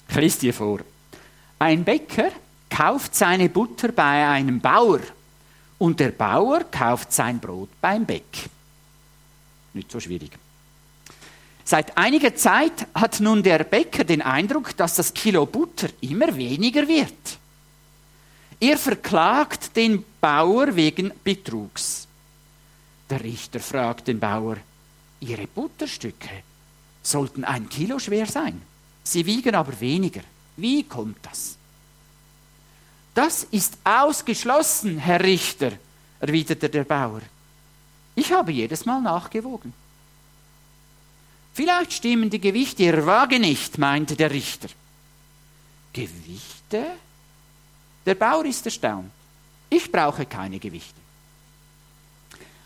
Ich 0.09 0.15
lese 0.15 0.39
dir 0.39 0.53
vor. 0.53 0.79
Ein 1.59 1.83
Bäcker 1.83 2.31
kauft 2.69 3.15
seine 3.15 3.49
Butter 3.49 3.91
bei 3.91 4.27
einem 4.27 4.59
Bauer 4.59 4.99
und 5.77 5.99
der 5.99 6.09
Bauer 6.09 6.65
kauft 6.71 7.11
sein 7.13 7.39
Brot 7.39 7.69
beim 7.81 8.05
Bäck. 8.05 8.49
Nicht 9.73 9.91
so 9.91 9.99
schwierig. 9.99 10.31
Seit 11.65 11.97
einiger 11.97 12.35
Zeit 12.35 12.87
hat 12.93 13.19
nun 13.19 13.41
der 13.41 13.63
Bäcker 13.63 14.03
den 14.03 14.21
Eindruck, 14.21 14.75
dass 14.75 14.95
das 14.95 15.13
Kilo 15.13 15.45
Butter 15.45 15.87
immer 16.01 16.35
weniger 16.35 16.87
wird. 16.87 17.37
Er 18.63 18.77
verklagt 18.77 19.75
den 19.75 20.05
Bauer 20.21 20.73
wegen 20.73 21.11
Betrugs. 21.21 22.07
Der 23.09 23.21
Richter 23.21 23.59
fragt 23.59 24.07
den 24.07 24.21
Bauer, 24.21 24.55
Ihre 25.19 25.47
Butterstücke 25.47 26.29
sollten 27.01 27.43
ein 27.43 27.67
Kilo 27.67 27.99
schwer 27.99 28.25
sein. 28.25 28.61
Sie 29.03 29.25
wiegen 29.25 29.53
aber 29.53 29.77
weniger. 29.81 30.21
Wie 30.55 30.83
kommt 30.83 31.17
das? 31.23 31.57
Das 33.13 33.43
ist 33.51 33.77
ausgeschlossen, 33.83 34.97
Herr 34.97 35.21
Richter, 35.21 35.73
erwiderte 36.21 36.69
der 36.69 36.85
Bauer. 36.85 37.21
Ich 38.15 38.31
habe 38.31 38.53
jedes 38.53 38.85
Mal 38.85 39.01
nachgewogen. 39.01 39.73
Vielleicht 41.53 41.91
stimmen 41.91 42.29
die 42.29 42.39
Gewichte 42.39 42.83
Ihrer 42.83 43.05
Waage 43.05 43.39
nicht, 43.39 43.77
meinte 43.77 44.15
der 44.15 44.31
Richter. 44.31 44.69
Gewichte? 45.91 46.93
Der 48.05 48.15
Bauer 48.15 48.45
ist 48.45 48.65
erstaunt. 48.65 49.11
Ich 49.69 49.91
brauche 49.91 50.25
keine 50.25 50.59
Gewichte. 50.59 50.99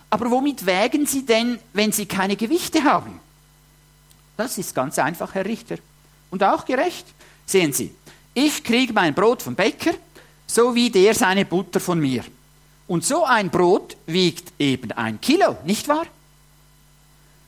Aber 0.10 0.32
womit 0.32 0.66
wägen 0.66 1.06
Sie 1.06 1.26
denn, 1.26 1.60
wenn 1.74 1.92
Sie 1.92 2.06
keine 2.06 2.36
Gewichte 2.36 2.84
haben? 2.84 3.20
Das 4.36 4.58
ist 4.58 4.74
ganz 4.74 4.98
einfach, 5.00 5.34
Herr 5.36 5.46
Richter. 5.46 5.78
Und 6.32 6.44
auch 6.44 6.66
gerecht. 6.66 7.06
Sehen 7.46 7.74
Sie, 7.74 7.94
ich 8.34 8.64
kriege 8.64 8.94
mein 8.94 9.14
Brot 9.14 9.42
vom 9.42 9.56
Bäcker 9.56 9.94
so 10.48 10.74
wie 10.74 10.90
der 10.90 11.14
seine 11.14 11.46
Butter 11.46 11.80
von 11.80 12.00
mir. 12.00 12.24
Und 12.88 13.04
so 13.04 13.26
ein 13.26 13.50
Brot 13.50 13.98
wiegt 14.06 14.54
eben 14.58 14.94
ein 14.94 15.20
Kilo, 15.20 15.58
nicht 15.66 15.88
wahr? 15.90 16.06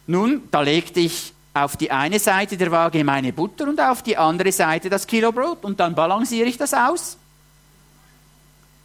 Nun, 0.06 0.44
da 0.52 0.62
legte 0.62 1.00
ich 1.00 1.34
auf 1.54 1.78
die 1.78 1.90
eine 1.90 2.20
Seite 2.20 2.58
der 2.58 2.72
Waage 2.72 3.04
meine 3.04 3.32
Butter 3.32 3.68
und 3.68 3.80
auf 3.80 4.04
die 4.04 4.18
andere 4.18 4.52
Seite 4.52 4.90
das 4.90 5.08
Kilo 5.08 5.32
Brot 5.32 5.64
und 5.64 5.80
dann 5.80 5.96
balanciere 5.96 6.48
ich 6.48 6.58
das 6.58 6.74
aus. 6.74 7.18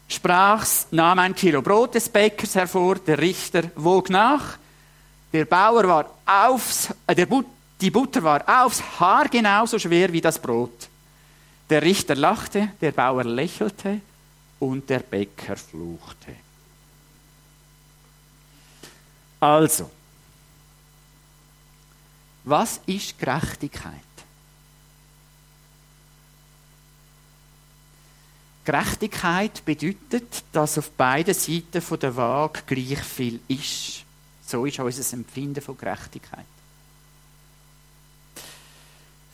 Sprach's, 0.09 0.87
nahm 0.91 1.19
ein 1.19 1.35
Kilo 1.35 1.63
Brot 1.63 1.95
des 1.95 2.09
Bäckers 2.09 2.55
hervor, 2.55 2.97
der 2.97 3.19
Richter 3.19 3.65
wog 3.77 4.11
nach, 4.11 4.59
der 5.33 5.45
Bauer 5.47 5.89
war 5.89 6.11
aufs, 6.25 6.91
äh, 7.07 7.27
But, 7.27 7.47
die 7.81 7.91
Butter 7.91 8.23
war 8.23 8.45
aufs 8.47 8.83
Haar 9.01 9.29
genauso 9.29 9.79
schwer 9.79 10.13
wie 10.13 10.21
das 10.21 10.39
Brot. 10.39 10.89
Der 11.69 11.83
Richter 11.83 12.15
lachte, 12.15 12.71
der 12.81 12.93
Bauer 12.93 13.25
lächelte 13.25 14.01
und 14.61 14.89
der 14.89 15.01
Bäcker 15.01 15.57
fluchte. 15.57 16.37
Also, 19.41 19.91
was 22.45 22.81
ist 22.87 23.19
Gerechtigkeit? 23.19 23.93
Gerechtigkeit 28.65 29.65
bedeutet, 29.65 30.45
dass 30.53 30.79
auf 30.79 30.91
beiden 30.93 31.35
Seiten 31.35 31.83
der 32.01 32.17
Waage 32.17 32.63
gleich 32.67 33.03
viel 33.03 33.41
ist. 33.49 34.05
So 34.47 34.65
ist 34.65 34.79
unser 34.79 35.15
Empfinden 35.15 35.61
von 35.61 35.77
Gerechtigkeit. 35.77 36.47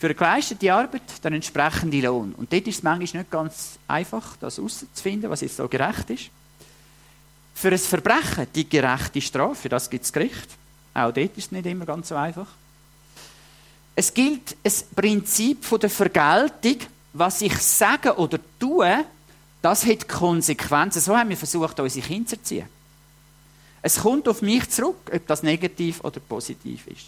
für 0.01 0.07
eine 0.07 0.15
geleistete 0.15 0.73
Arbeit 0.73 1.03
der 1.23 1.33
entsprechende 1.33 2.01
Lohn. 2.01 2.33
Und 2.33 2.51
dort 2.51 2.67
ist 2.67 2.79
es 2.79 2.83
manchmal 2.83 3.21
nicht 3.21 3.31
ganz 3.31 3.79
einfach, 3.87 4.35
das 4.41 4.57
herauszufinden, 4.57 5.29
was 5.29 5.43
jetzt 5.43 5.59
so 5.59 5.69
gerecht 5.69 6.09
ist. 6.09 6.31
Für 7.55 7.69
ein 7.69 7.79
Verbrechen 7.79 8.47
die 8.55 8.67
gerechte 8.67 9.21
Strafe, 9.21 9.57
für 9.57 9.69
das 9.69 9.91
gibt 9.91 10.07
es 10.07 10.13
Gericht. 10.13 10.49
Auch 10.95 11.13
dort 11.13 11.37
ist 11.37 11.45
es 11.45 11.53
nicht 11.53 11.67
immer 11.67 11.85
ganz 11.85 12.09
so 12.09 12.15
einfach. 12.15 12.47
Es 13.95 14.15
gilt 14.15 14.57
ein 14.65 14.73
Prinzip 14.97 15.67
von 15.67 15.79
der 15.79 15.91
Vergeltung, 15.91 16.77
was 17.13 17.43
ich 17.43 17.59
sage 17.59 18.17
oder 18.17 18.39
tue, 18.59 19.05
das 19.63 19.87
hat 19.87 20.09
Konsequenzen. 20.09 21.01
So 21.01 21.17
haben 21.17 21.29
wir 21.29 21.37
versucht, 21.37 21.79
unsere 21.81 22.07
Kinder 22.07 22.29
zu 22.29 22.37
erziehen. 22.37 22.69
Es 23.83 24.01
kommt 24.01 24.29
auf 24.29 24.43
mich 24.43 24.69
zurück, 24.69 25.11
ob 25.13 25.27
das 25.27 25.43
negativ 25.43 26.01
oder 26.03 26.21
positiv 26.21 26.87
ist. 26.87 27.07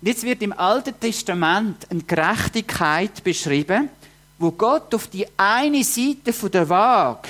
Und 0.00 0.08
jetzt 0.08 0.22
wird 0.22 0.42
im 0.42 0.52
Alten 0.52 0.98
Testament 0.98 1.86
eine 1.90 2.02
Gerechtigkeit 2.02 3.22
beschrieben, 3.24 3.90
wo 4.38 4.52
Gott 4.52 4.94
auf 4.94 5.08
die 5.08 5.26
eine 5.36 5.82
Seite 5.82 6.32
der 6.48 6.68
Waage 6.68 7.28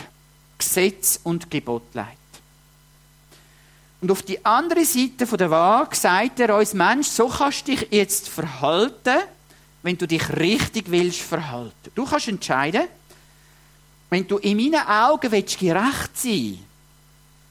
Gesetz 0.58 1.20
und 1.22 1.50
Gebot 1.50 1.94
legt. 1.94 2.08
Und 4.00 4.10
auf 4.10 4.22
die 4.22 4.44
andere 4.44 4.84
Seite 4.84 5.24
der 5.24 5.50
Waage 5.50 5.96
sagt 5.96 6.40
er 6.40 6.56
uns, 6.56 6.74
Mensch, 6.74 7.08
so 7.08 7.28
kannst 7.28 7.66
du 7.66 7.72
dich 7.72 7.88
jetzt 7.90 8.28
verhalten, 8.28 9.18
wenn 9.82 9.96
du 9.96 10.06
dich 10.06 10.28
richtig 10.36 10.90
willst 10.90 11.20
verhalten. 11.20 11.90
Du 11.94 12.04
kannst 12.04 12.28
entscheiden, 12.28 12.82
wenn 14.10 14.26
du 14.26 14.38
in 14.38 14.56
meinen 14.56 14.86
Augen 14.86 15.30
willst, 15.30 15.58
gerecht 15.58 16.16
sein 16.16 16.58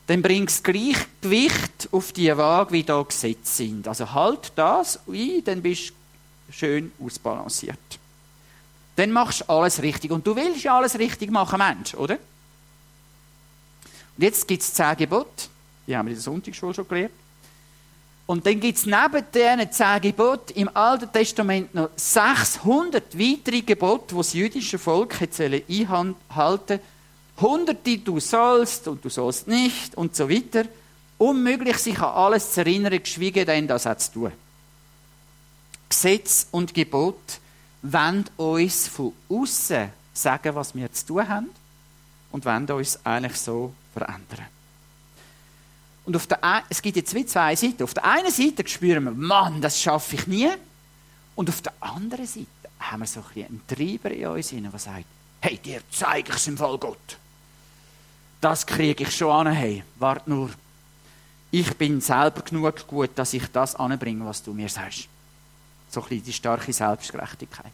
dann 0.07 0.21
bringst 0.21 0.65
du 0.65 0.71
gleich 0.71 1.05
Gewicht 1.21 1.89
auf 1.91 2.13
die 2.13 2.35
Waage, 2.35 2.71
wie 2.71 2.83
da 2.83 3.01
gesetzt 3.03 3.57
sind. 3.57 3.87
Also 3.87 4.11
halt 4.11 4.53
das 4.55 4.99
ein, 5.05 5.43
dann 5.43 5.61
bist 5.61 5.89
du 5.89 6.53
schön 6.53 6.91
ausbalanciert. 7.03 7.77
Dann 8.95 9.11
machst 9.11 9.41
du 9.41 9.49
alles 9.49 9.81
richtig. 9.81 10.11
Und 10.11 10.25
du 10.25 10.33
willst 10.35 10.63
ja 10.63 10.77
alles 10.77 10.97
richtig 10.97 11.29
machen, 11.29 11.57
Mensch, 11.57 11.93
oder? 11.93 12.17
Und 14.15 14.23
jetzt 14.23 14.47
gibt 14.47 14.63
es 14.63 14.73
zehn 14.73 14.95
Gebote. 14.95 15.49
Die 15.85 15.95
haben 15.95 16.07
wir 16.07 16.11
in 16.11 16.17
der 16.17 16.23
Sonntagsschule 16.23 16.73
schon 16.73 16.87
gelernt. 16.87 17.13
Und 18.27 18.45
dann 18.45 18.59
gibt 18.59 18.77
es 18.77 18.85
neben 18.85 19.25
diesen 19.33 19.71
zehn 19.71 20.01
Geboten 20.01 20.53
im 20.55 20.69
Alten 20.75 21.11
Testament 21.11 21.73
noch 21.73 21.89
600 21.95 23.17
weitere 23.17 23.61
Gebote, 23.61 24.07
die 24.09 24.17
das 24.17 24.33
jüdische 24.33 24.77
Volk 24.77 25.15
einhalten 25.21 26.15
sollte. 26.35 26.81
Hunderte, 27.39 27.97
du 27.99 28.19
sollst 28.19 28.87
und 28.89 29.03
du 29.03 29.09
sollst 29.09 29.47
nicht 29.47 29.95
und 29.95 30.13
so 30.13 30.29
weiter. 30.29 30.65
Unmöglich, 31.17 31.77
sich 31.77 31.97
an 31.99 32.13
alles 32.15 32.51
zu 32.51 32.59
erinnern, 32.59 33.01
geschwiegen 33.01 33.45
denn 33.45 33.65
das 33.65 33.87
auch 33.87 33.97
zu 33.97 34.11
tun. 34.11 34.31
Gesetz 35.87 36.47
und 36.51 36.73
Gebot 36.73 37.39
wollen 37.81 38.25
uns 38.35 38.89
von 38.89 39.13
außen 39.29 39.89
sagen, 40.13 40.53
was 40.53 40.75
wir 40.75 40.91
zu 40.91 41.05
tun 41.05 41.29
haben 41.29 41.49
und 42.33 42.43
wollen 42.43 42.69
uns 42.69 42.99
eigentlich 43.05 43.37
so 43.37 43.73
verändern. 43.93 44.56
Und 46.07 46.15
auf 46.15 46.25
der, 46.25 46.63
es 46.69 46.81
gibt 46.81 46.95
jetzt 46.95 47.09
zwei 47.29 47.53
Seiten. 47.53 47.83
Auf 47.83 47.93
der 47.93 48.05
einen 48.05 48.31
Seite 48.31 48.65
spüren 48.65 49.03
wir, 49.03 49.11
Mann, 49.11 49.59
das 49.59 49.81
schaffe 49.81 50.15
ich 50.15 50.25
nie. 50.25 50.47
Und 51.35 51.49
auf 51.49 51.61
der 51.61 51.73
anderen 51.81 52.25
Seite 52.25 52.47
haben 52.79 53.01
wir 53.01 53.07
so 53.07 53.19
ein 53.35 53.43
einen 53.43 53.61
Treiber 53.67 54.11
in 54.11 54.27
uns, 54.27 54.49
der 54.51 54.79
sagt, 54.79 55.03
hey, 55.41 55.57
dir 55.57 55.81
zeige 55.91 56.29
ich 56.29 56.37
es 56.37 56.47
im 56.47 56.55
Fall 56.55 56.77
Gott. 56.77 57.17
Das 58.39 58.65
kriege 58.65 59.03
ich 59.03 59.13
schon 59.13 59.47
an, 59.47 59.53
hey, 59.53 59.83
warte 59.97 60.29
nur. 60.29 60.49
Ich 61.51 61.75
bin 61.75 61.99
selber 61.99 62.41
genug 62.41 62.87
gut, 62.87 63.09
dass 63.15 63.33
ich 63.33 63.45
das 63.47 63.75
anbringe, 63.75 64.25
was 64.25 64.41
du 64.41 64.53
mir 64.53 64.69
sagst. 64.69 65.09
So 65.89 65.99
ein 65.99 66.07
bisschen 66.07 66.23
die 66.23 66.33
starke 66.33 66.71
Selbstgerechtigkeit. 66.71 67.73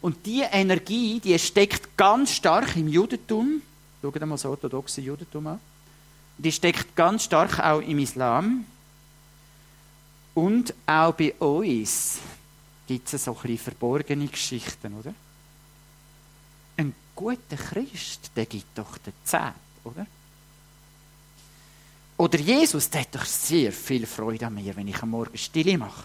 Und 0.00 0.24
diese 0.24 0.46
Energie, 0.46 1.20
die 1.20 1.38
steckt 1.38 1.98
ganz 1.98 2.32
stark 2.32 2.74
im 2.76 2.88
Judentum. 2.88 3.60
Schaut 4.00 4.18
mal 4.20 4.30
das 4.30 4.46
orthodoxe 4.46 5.02
Judentum 5.02 5.48
an 5.48 5.60
die 6.38 6.52
steckt 6.52 6.94
ganz 6.94 7.24
stark 7.24 7.58
auch 7.60 7.80
im 7.80 7.98
Islam. 7.98 8.64
Und 10.34 10.74
auch 10.86 11.14
bei 11.14 11.32
uns 11.34 12.18
gibt 12.86 13.12
es 13.12 13.24
so 13.24 13.36
ein 13.42 13.58
verborgene 13.58 14.26
Geschichten, 14.26 14.94
oder? 14.94 15.14
Ein 16.76 16.94
guter 17.14 17.56
Christ, 17.56 18.30
der 18.36 18.44
gibt 18.44 18.76
doch 18.76 18.98
den 18.98 19.14
Zehnt, 19.24 19.54
oder? 19.84 20.06
Oder 22.18 22.38
Jesus, 22.38 22.88
der 22.90 23.02
hat 23.02 23.14
doch 23.14 23.24
sehr 23.24 23.72
viel 23.72 24.06
Freude 24.06 24.46
an 24.46 24.54
mir, 24.54 24.74
wenn 24.76 24.88
ich 24.88 25.02
am 25.02 25.10
Morgen 25.10 25.36
Stille 25.36 25.76
mache. 25.76 26.04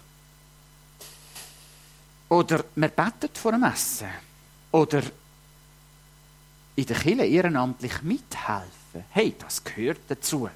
Oder 2.28 2.64
man 2.76 2.90
betet 2.90 3.36
vor 3.36 3.52
dem 3.52 3.64
Essen. 3.64 4.08
Oder 4.70 5.02
in 6.76 6.86
der 6.86 6.96
Kirche 6.98 7.24
ehrenamtlich 7.24 8.02
mithelfen 8.02 8.81
helfen. 8.92 9.04
Hey, 9.10 9.34
das 9.38 9.62
gehört 9.62 10.00
dazu. 10.08 10.48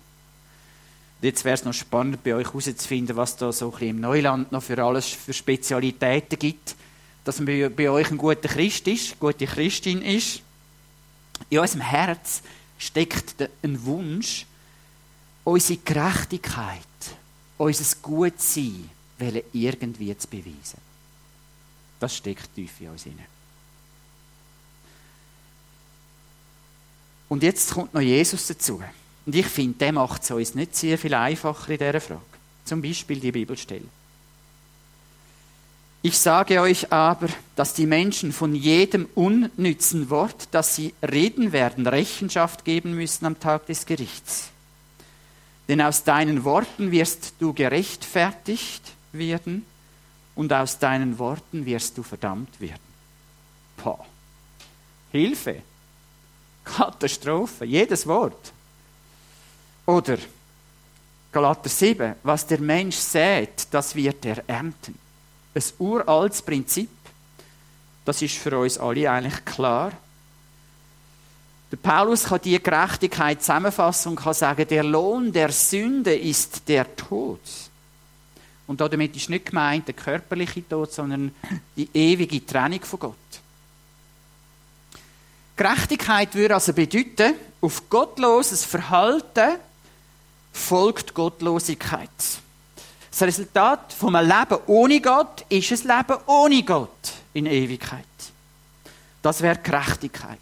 Jetzt 1.22 1.44
wäre 1.44 1.54
es 1.54 1.64
noch 1.64 1.72
spannend, 1.72 2.22
bei 2.22 2.34
euch 2.34 2.46
herauszufinden, 2.46 3.16
was 3.16 3.36
da 3.36 3.52
so 3.52 3.74
im 3.80 4.00
Neuland 4.00 4.52
noch 4.52 4.62
für 4.62 4.82
alles 4.82 5.06
für 5.08 5.32
Spezialitäten 5.32 6.38
gibt. 6.38 6.76
Dass 7.24 7.40
man 7.40 7.74
bei 7.74 7.90
euch 7.90 8.10
ein 8.10 8.18
guter 8.18 8.48
Christ 8.48 8.86
ist, 8.86 9.12
eine 9.12 9.18
gute 9.18 9.46
Christin 9.46 10.02
ist. 10.02 10.42
In 11.50 11.58
unserem 11.58 11.80
Herz 11.80 12.42
steckt 12.78 13.48
ein 13.62 13.84
Wunsch, 13.84 14.46
unsere 15.44 15.78
Gerechtigkeit, 15.80 16.80
unser 17.58 17.96
Gutsein 18.02 18.90
irgendwie 19.52 20.16
zu 20.16 20.28
beweisen. 20.28 20.80
Das 21.98 22.14
steckt 22.14 22.54
tief 22.54 22.80
in 22.80 22.90
uns 22.90 23.04
hinein. 23.04 23.35
Und 27.28 27.42
jetzt 27.42 27.72
kommt 27.72 27.94
noch 27.94 28.00
Jesus 28.00 28.46
dazu. 28.46 28.82
Und 29.24 29.34
ich 29.34 29.46
finde, 29.46 29.78
der 29.78 29.92
macht 29.92 30.22
es 30.22 30.30
uns 30.30 30.54
nicht 30.54 30.76
sehr 30.76 30.96
viel 30.98 31.14
einfacher 31.14 31.70
in 31.70 31.78
dieser 31.78 32.00
Frage. 32.00 32.20
Zum 32.64 32.80
Beispiel 32.80 33.18
die 33.18 33.32
Bibelstelle. 33.32 33.88
Ich 36.02 36.18
sage 36.18 36.60
euch 36.60 36.92
aber, 36.92 37.28
dass 37.56 37.74
die 37.74 37.86
Menschen 37.86 38.32
von 38.32 38.54
jedem 38.54 39.08
unnützen 39.16 40.08
Wort, 40.08 40.48
das 40.52 40.76
sie 40.76 40.94
reden 41.02 41.50
werden, 41.50 41.84
Rechenschaft 41.84 42.64
geben 42.64 42.94
müssen 42.94 43.26
am 43.26 43.40
Tag 43.40 43.66
des 43.66 43.86
Gerichts. 43.86 44.50
Denn 45.66 45.80
aus 45.80 46.04
deinen 46.04 46.44
Worten 46.44 46.92
wirst 46.92 47.34
du 47.40 47.52
gerechtfertigt 47.52 48.92
werden 49.10 49.66
und 50.36 50.52
aus 50.52 50.78
deinen 50.78 51.18
Worten 51.18 51.66
wirst 51.66 51.98
du 51.98 52.04
verdammt 52.04 52.60
werden. 52.60 52.78
Boah. 53.82 54.06
Hilfe! 55.10 55.62
Katastrophe, 56.66 57.64
jedes 57.64 58.06
Wort. 58.06 58.52
Oder 59.86 60.18
Galater 61.32 61.68
7, 61.68 62.16
was 62.22 62.46
der 62.46 62.60
Mensch 62.60 62.96
sät, 62.96 63.68
das 63.70 63.94
wird 63.94 64.24
er 64.26 64.42
ernten. 64.48 64.98
Ein 65.54 65.62
uraltes 65.78 66.42
Prinzip, 66.42 66.90
das 68.04 68.20
ist 68.20 68.36
für 68.36 68.58
uns 68.58 68.78
alle 68.78 69.10
eigentlich 69.10 69.44
klar. 69.44 69.92
Der 71.70 71.76
Paulus 71.76 72.24
kann 72.24 72.40
die 72.42 72.62
Gerechtigkeit 72.62 73.40
zusammenfassen 73.40 74.10
und 74.10 74.16
kann 74.16 74.34
sagen, 74.34 74.66
der 74.68 74.84
Lohn 74.84 75.32
der 75.32 75.50
Sünde 75.50 76.14
ist 76.14 76.68
der 76.68 76.94
Tod. 76.94 77.40
Und 78.66 78.80
damit 78.80 79.16
ist 79.16 79.30
nicht 79.30 79.46
gemeint 79.46 79.86
der 79.86 79.94
körperliche 79.94 80.68
Tod, 80.68 80.92
sondern 80.92 81.34
die 81.76 81.88
ewige 81.92 82.44
Trennung 82.44 82.80
von 82.82 82.98
Gott. 82.98 83.14
Gerechtigkeit 85.56 86.34
würde 86.34 86.54
also 86.54 86.72
bedeuten, 86.74 87.34
auf 87.62 87.88
gottloses 87.88 88.64
Verhalten 88.64 89.56
folgt 90.52 91.14
Gottlosigkeit. 91.14 92.10
Das 93.10 93.22
Resultat 93.22 93.94
vom 93.94 94.14
Leben 94.14 94.58
ohne 94.66 95.00
Gott 95.00 95.46
ist 95.48 95.72
ein 95.72 95.96
Leben 95.96 96.20
ohne 96.26 96.62
Gott 96.62 97.12
in 97.32 97.46
Ewigkeit. 97.46 98.04
Das 99.22 99.40
wäre 99.40 99.56
Gerechtigkeit. 99.56 100.38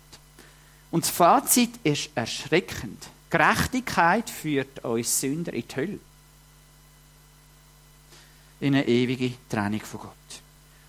Und 0.91 1.05
das 1.05 1.11
Fazit 1.11 1.71
ist 1.85 2.11
erschreckend. 2.17 3.07
Gerechtigkeit 3.31 4.29
führt 4.29 4.85
uns 4.85 5.21
Sünder 5.21 5.53
in 5.53 5.65
die 5.69 5.77
Hölle. 5.77 5.99
In 8.61 8.75
eine 8.75 8.87
ewige 8.89 9.35
Trennung 9.49 9.81
von 9.81 10.01
Gott. 10.01 10.11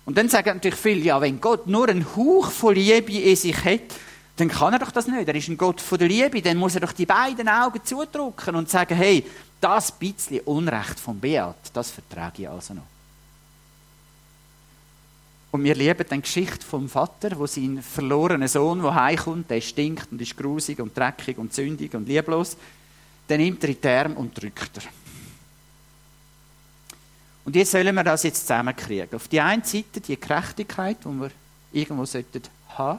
Und 0.04 0.18
dann 0.18 0.28
sagen 0.28 0.50
natürlich 0.54 0.78
viele, 0.78 1.00
ja, 1.00 1.20
wenn 1.20 1.40
Gott 1.40 1.66
nur 1.66 1.88
einen 1.88 2.06
Hauch 2.16 2.50
von 2.50 2.74
Liebe 2.74 3.12
in 3.12 3.36
sich 3.36 3.64
hat, 3.64 3.80
dann 4.36 4.48
kann 4.48 4.74
er 4.74 4.78
doch 4.78 4.90
das 4.90 5.06
nicht. 5.06 5.26
Er 5.26 5.34
ist 5.34 5.48
ein 5.48 5.56
Gott 5.56 5.80
von 5.80 5.98
der 5.98 6.08
Liebe. 6.08 6.42
Dann 6.42 6.58
muss 6.58 6.74
er 6.74 6.82
doch 6.82 6.92
die 6.92 7.06
beiden 7.06 7.48
Augen 7.48 7.80
zudrücken 7.82 8.54
und 8.54 8.68
sagen, 8.68 8.94
hey, 8.94 9.24
das 9.60 9.90
bisschen 9.90 10.40
Unrecht 10.40 11.00
von 11.00 11.18
Beat, 11.18 11.56
das 11.72 11.90
vertrage 11.90 12.42
ich 12.42 12.48
also 12.48 12.74
noch. 12.74 12.82
Und 15.52 15.64
wir 15.64 15.74
lieben 15.74 16.04
die 16.10 16.20
Geschichte 16.20 16.66
vom 16.66 16.86
Vater, 16.86 17.38
wo 17.38 17.46
sein 17.46 17.80
verlorener 17.80 18.48
Sohn, 18.48 18.82
der 18.82 18.94
heimkommt, 18.94 19.50
der 19.50 19.62
stinkt 19.62 20.12
und 20.12 20.20
ist 20.20 20.36
grusig 20.36 20.80
und 20.80 20.94
dreckig 20.94 21.38
und 21.38 21.54
sündig 21.54 21.94
und 21.94 22.06
lieblos, 22.06 22.58
dann 23.26 23.40
nimmt 23.40 23.64
er 23.64 23.70
in 23.70 23.80
die 23.80 23.88
Arme 23.88 24.14
und 24.16 24.40
drückt 24.40 24.76
er. 24.76 24.82
Und 27.46 27.56
jetzt 27.56 27.70
sollen 27.70 27.94
wir 27.94 28.04
das 28.04 28.24
jetzt 28.24 28.40
zusammenkriegen. 28.40 29.14
Auf 29.14 29.28
die 29.28 29.40
eine 29.40 29.64
Seite 29.64 30.00
die 30.00 30.20
Gerechtigkeit, 30.20 30.98
die 31.02 31.08
wir 31.08 31.30
irgendwo 31.72 32.04
sollten 32.04 32.42
haben. 32.76 32.98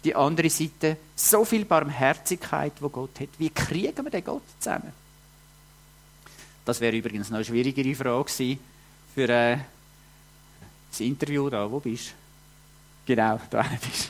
Auf 0.00 0.02
die 0.02 0.16
andere 0.16 0.48
Seite 0.48 0.96
so 1.14 1.44
viel 1.44 1.66
Barmherzigkeit, 1.66 2.72
wo 2.80 2.88
Gott 2.88 3.20
hat. 3.20 3.28
Wie 3.36 3.50
kriegen 3.50 4.02
wir 4.02 4.10
den 4.10 4.24
Gott 4.24 4.40
zusammen? 4.58 4.94
Das 6.64 6.80
wäre 6.80 6.96
übrigens 6.96 7.28
noch 7.28 7.36
eine 7.36 7.44
schwierigere 7.44 7.94
Frage 7.94 8.56
für 9.14 9.28
äh, 9.28 9.58
das 10.90 11.00
Interview 11.00 11.50
da. 11.50 11.70
Wo 11.70 11.80
bist 11.80 12.14
du? 13.04 13.12
Genau, 13.12 13.38
da 13.50 13.62
bist 13.82 14.08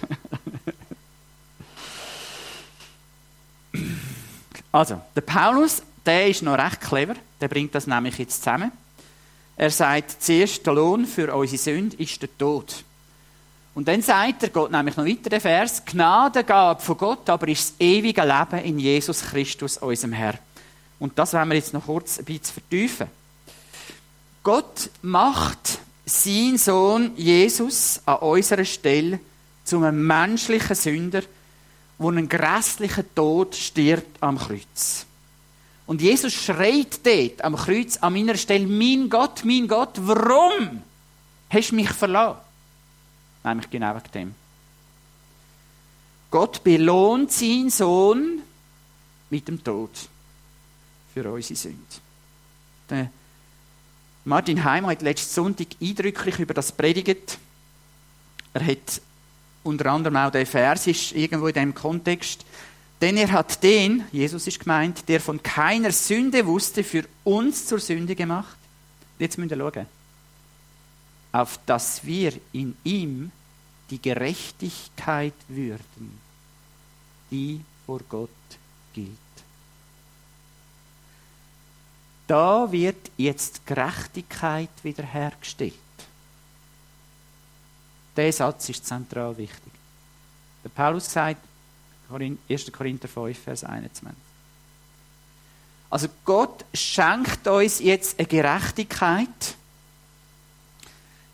Also, 4.70 5.00
der 5.16 5.22
Paulus, 5.22 5.82
der 6.06 6.28
ist 6.28 6.44
noch 6.44 6.56
recht 6.56 6.80
clever. 6.80 7.16
Der 7.40 7.48
bringt 7.48 7.74
das 7.74 7.88
nämlich 7.88 8.16
jetzt 8.16 8.44
zusammen. 8.44 8.70
Er 9.56 9.70
sagt, 9.72 10.22
zuerst 10.22 10.64
der 10.64 10.74
Lohn 10.74 11.04
für 11.04 11.34
unsere 11.34 11.60
Sünde 11.60 11.96
ist 11.96 12.22
der 12.22 12.38
Tod. 12.38 12.84
Und 13.80 13.88
dann 13.88 14.02
sagt 14.02 14.42
er, 14.42 14.50
geht 14.50 14.70
nämlich 14.70 14.94
noch 14.98 15.06
weiter, 15.06 15.30
der 15.30 15.40
Vers, 15.40 15.82
Gnade 15.86 16.44
gab 16.44 16.82
von 16.82 16.98
Gott, 16.98 17.30
aber 17.30 17.48
ist 17.48 17.70
das 17.70 17.74
ewige 17.80 18.20
Leben 18.20 18.62
in 18.62 18.78
Jesus 18.78 19.22
Christus, 19.22 19.78
unserem 19.78 20.12
Herr. 20.12 20.34
Und 20.98 21.18
das 21.18 21.32
werden 21.32 21.48
wir 21.48 21.56
jetzt 21.56 21.72
noch 21.72 21.86
kurz 21.86 22.18
ein 22.18 22.26
bisschen 22.26 22.52
vertiefen. 22.52 23.06
Gott 24.42 24.90
macht 25.00 25.78
seinen 26.04 26.58
Sohn 26.58 27.12
Jesus 27.16 28.02
an 28.04 28.16
unserer 28.16 28.66
Stelle 28.66 29.18
zu 29.64 29.78
einem 29.78 30.06
menschlichen 30.06 30.76
Sünder, 30.76 31.22
der 31.98 32.06
einen 32.06 32.28
grässlichen 32.28 33.14
Tod 33.14 33.56
stirbt 33.56 34.22
am 34.22 34.36
Kreuz. 34.36 35.06
Und 35.86 36.02
Jesus 36.02 36.34
schreit 36.34 37.00
dort 37.02 37.42
am 37.42 37.56
Kreuz 37.56 37.96
an 37.96 38.12
meiner 38.12 38.36
Stelle, 38.36 38.66
mein 38.66 39.08
Gott, 39.08 39.42
mein 39.46 39.66
Gott, 39.66 39.94
warum 40.02 40.82
hast 41.48 41.70
du 41.70 41.76
mich 41.76 41.88
verlassen? 41.88 42.49
Nämlich 43.44 43.70
genau 43.70 43.94
wegen 43.94 44.12
dem. 44.12 44.34
Gott 46.30 46.62
belohnt 46.62 47.32
seinen 47.32 47.70
Sohn 47.70 48.42
mit 49.30 49.48
dem 49.48 49.62
Tod 49.62 49.90
für 51.12 51.30
unsere 51.30 51.56
Sünde. 51.56 53.10
Martin 54.24 54.62
Heim 54.62 54.86
hat 54.86 55.02
letzten 55.02 55.32
Sonntag 55.32 55.68
eindrücklich 55.80 56.38
über 56.38 56.54
das 56.54 56.72
predigt. 56.72 57.38
Er 58.52 58.66
hat 58.66 59.00
unter 59.62 59.86
anderem 59.86 60.16
auch 60.16 60.30
der 60.30 60.46
Vers 60.46 60.86
ist 60.86 61.12
irgendwo 61.12 61.46
in 61.48 61.54
dem 61.54 61.74
Kontext 61.74 62.44
denn 63.00 63.16
er 63.16 63.32
hat 63.32 63.62
den, 63.62 64.04
Jesus 64.12 64.46
ist 64.46 64.60
gemeint, 64.60 65.08
der 65.08 65.20
von 65.20 65.42
keiner 65.42 65.90
Sünde 65.90 66.44
wusste, 66.46 66.84
für 66.84 67.04
uns 67.24 67.66
zur 67.66 67.78
Sünde 67.78 68.14
gemacht. 68.14 68.56
Jetzt 69.18 69.38
müsst 69.38 69.52
ihr 69.52 69.56
schauen. 69.56 69.86
Auf 71.32 71.58
dass 71.66 72.04
wir 72.04 72.32
in 72.52 72.76
ihm 72.84 73.30
die 73.90 74.00
Gerechtigkeit 74.00 75.34
würden, 75.48 76.20
die 77.30 77.60
vor 77.86 78.00
Gott 78.08 78.30
gilt. 78.92 79.16
Da 82.26 82.70
wird 82.70 83.10
jetzt 83.16 83.66
Gerechtigkeit 83.66 84.70
wiederhergestellt. 84.82 85.74
Der 88.16 88.32
Satz 88.32 88.68
ist 88.68 88.86
zentral 88.86 89.36
wichtig. 89.36 89.72
Der 90.62 90.68
Paulus 90.68 91.10
sagt, 91.10 91.44
1. 92.48 92.72
Korinther 92.72 93.08
5, 93.08 93.38
Vers 93.38 93.64
21. 93.64 94.16
Also 95.90 96.08
Gott 96.24 96.64
schenkt 96.72 97.46
uns 97.48 97.80
jetzt 97.80 98.18
eine 98.18 98.28
Gerechtigkeit, 98.28 99.56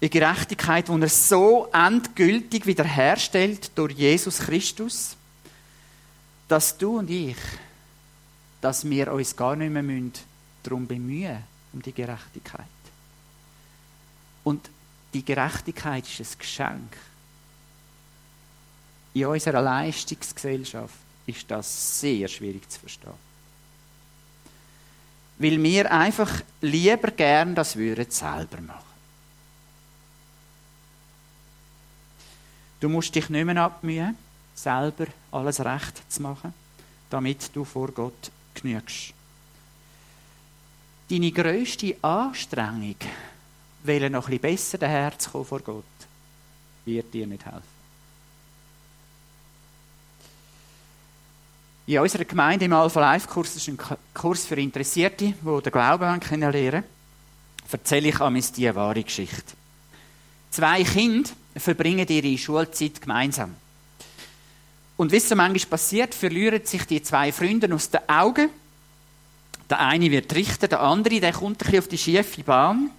eine 0.00 0.10
Gerechtigkeit, 0.10 0.88
die 0.88 1.00
er 1.00 1.08
so 1.08 1.68
endgültig 1.72 2.66
wiederherstellt 2.66 3.70
durch 3.74 3.94
Jesus 3.94 4.38
Christus, 4.38 5.16
dass 6.48 6.76
du 6.76 6.98
und 6.98 7.10
ich, 7.10 7.36
dass 8.60 8.88
wir 8.88 9.12
uns 9.12 9.34
gar 9.34 9.56
nicht 9.56 9.72
mehr 9.72 10.10
darum 10.62 10.86
bemühen, 10.86 11.42
um 11.72 11.82
die 11.82 11.92
Gerechtigkeit. 11.92 12.66
Und 14.44 14.70
die 15.14 15.24
Gerechtigkeit 15.24 16.04
ist 16.06 16.20
ein 16.20 16.38
Geschenk 16.38 16.96
in 19.16 19.26
unserer 19.26 19.62
Leistungsgesellschaft 19.62 20.94
ist 21.24 21.50
das 21.50 22.00
sehr 22.00 22.28
schwierig 22.28 22.68
zu 22.70 22.80
verstehen. 22.80 23.26
Weil 25.38 25.62
wir 25.62 25.90
einfach 25.90 26.42
lieber 26.60 27.10
gern 27.12 27.54
das 27.54 27.76
würden 27.76 28.10
selber 28.10 28.60
machen. 28.60 28.95
Du 32.80 32.88
musst 32.88 33.14
dich 33.14 33.28
nicht 33.30 33.44
mehr 33.44 33.56
abmühen, 33.56 34.16
selber 34.54 35.06
alles 35.32 35.60
recht 35.60 36.02
zu 36.10 36.22
machen, 36.22 36.52
damit 37.10 37.54
du 37.54 37.64
vor 37.64 37.88
Gott 37.88 38.30
genügst. 38.54 39.12
Deine 41.08 41.30
grösste 41.30 41.96
Anstrengung, 42.02 42.96
noch 43.84 43.94
ein 43.94 44.10
bisschen 44.10 44.38
besser 44.40 44.78
daherzukommen 44.78 45.46
vor 45.46 45.60
Gott, 45.60 45.84
wird 46.84 47.14
dir 47.14 47.26
nicht 47.26 47.44
helfen. 47.44 47.76
In 51.86 52.00
unserer 52.00 52.24
Gemeinde 52.24 52.64
im 52.64 52.72
Alpha 52.72 53.00
Life 53.00 53.28
Kurs, 53.28 53.54
das 53.54 53.68
ist 53.68 53.68
ein 53.68 53.78
Kurs 54.12 54.44
für 54.44 54.60
Interessierte, 54.60 55.26
die 55.26 55.62
den 55.62 55.72
Glauben 55.72 56.18
kennenlernen 56.18 56.82
erzähle 57.70 58.08
ich 58.08 58.20
einmal 58.20 58.42
diese 58.42 58.74
wahre 58.74 59.02
Geschichte. 59.02 59.54
Zwei 60.50 60.84
Kinder 60.84 61.30
verbringen 61.56 62.06
ihre 62.08 62.38
Schulzeit 62.38 63.00
gemeinsam. 63.00 63.54
Und 64.96 65.12
es 65.12 65.28
so 65.28 65.36
manchmal 65.36 65.70
passiert, 65.70 66.14
verlieren 66.14 66.64
sich 66.64 66.84
die 66.84 67.02
zwei 67.02 67.32
Freunde 67.32 67.72
aus 67.74 67.90
den 67.90 68.08
Augen. 68.08 68.48
Der 69.68 69.80
eine 69.80 70.10
wird 70.10 70.34
Richter, 70.34 70.68
der 70.68 70.80
andere 70.80 71.20
der 71.20 71.32
kommt 71.32 71.56
ein 71.56 71.58
bisschen 71.58 71.78
auf 71.80 71.88
die 71.88 71.98
schiefe 71.98 72.42
Bahn 72.42 72.90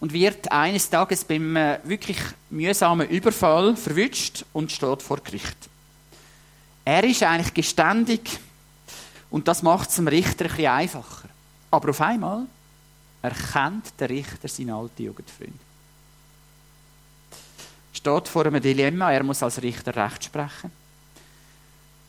und 0.00 0.12
wird 0.12 0.50
eines 0.50 0.90
Tages 0.90 1.24
beim 1.24 1.56
äh, 1.56 1.78
wirklich 1.84 2.18
mühsamen 2.50 3.08
Überfall 3.08 3.76
verwünscht 3.76 4.44
und 4.52 4.72
steht 4.72 5.02
vor 5.02 5.18
Gericht. 5.18 5.56
Er 6.84 7.04
ist 7.04 7.22
eigentlich 7.22 7.54
geständig 7.54 8.38
und 9.30 9.46
das 9.46 9.62
macht 9.62 9.90
es 9.90 9.96
dem 9.96 10.08
Richter 10.08 10.46
ein 10.46 10.50
bisschen 10.50 10.66
einfacher. 10.66 11.28
Aber 11.70 11.90
auf 11.90 12.00
einmal 12.00 12.46
erkennt 13.22 13.92
der 13.98 14.10
Richter 14.10 14.48
seinen 14.48 14.70
alten 14.70 15.02
Jugendfreund. 15.02 15.63
Steht 18.04 18.28
vor 18.28 18.44
einem 18.44 18.60
Dilemma, 18.60 19.10
er 19.12 19.22
muss 19.22 19.42
als 19.42 19.62
Richter 19.62 19.96
Recht 19.96 20.24
sprechen. 20.24 20.70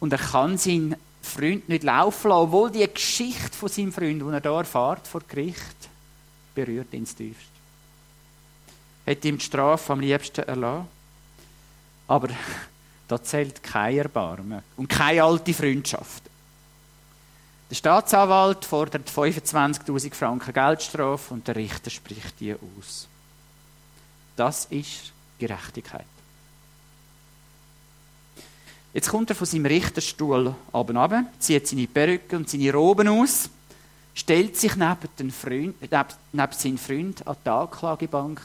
Und 0.01 0.11
er 0.11 0.19
kann 0.19 0.57
seinen 0.57 0.97
Freund 1.21 1.69
nicht 1.69 1.85
laufen 1.85 2.27
lassen, 2.27 2.41
obwohl 2.41 2.69
die 2.69 2.85
Geschichte 2.85 3.57
von 3.57 3.69
seinem 3.69 3.93
Freund, 3.93 4.21
die 4.21 4.25
er 4.25 4.41
hier 4.41 4.51
erfährt 4.51 5.07
vor 5.07 5.21
Gericht, 5.25 5.89
berührt 6.53 6.93
ihn 6.93 7.05
tiefst. 7.05 7.47
Hätte 9.05 9.29
ihm 9.29 9.37
die 9.37 9.45
Strafe 9.45 9.93
am 9.93 10.01
liebsten 10.01 10.43
erlassen. 10.43 10.89
Aber 12.09 12.27
da 13.07 13.23
zählt 13.23 13.63
kein 13.63 13.97
Erbarmen 13.97 14.63
und 14.75 14.89
keine 14.89 15.23
alte 15.23 15.53
Freundschaft. 15.53 16.23
Der 17.69 17.75
Staatsanwalt 17.75 18.65
fordert 18.65 19.09
25.000 19.09 20.13
Franken 20.13 20.53
Geldstrafe 20.53 21.33
und 21.33 21.47
der 21.47 21.55
Richter 21.55 21.89
spricht 21.89 22.37
die 22.41 22.53
aus. 22.53 23.07
Das 24.35 24.65
ist 24.65 25.14
Gerechtigkeit. 25.39 26.05
Jetzt 28.93 29.09
kommt 29.09 29.29
er 29.29 29.35
von 29.35 29.45
seinem 29.45 29.65
Richterstuhl 29.65 30.55
oben 30.71 30.97
runter, 30.97 31.25
zieht 31.39 31.67
seine 31.67 31.85
Perücke 31.85 32.37
und 32.37 32.49
seine 32.49 32.71
Roben 32.71 33.09
aus, 33.09 33.49
stellt 34.13 34.55
sich 34.55 34.75
neben, 34.77 35.09
den 35.19 35.31
Freund, 35.31 35.81
neben, 35.81 36.05
neben 36.31 36.53
seinen 36.53 36.77
Freund 36.77 37.27
an 37.27 37.35
die 37.43 37.49
Anklagebank, 37.49 38.41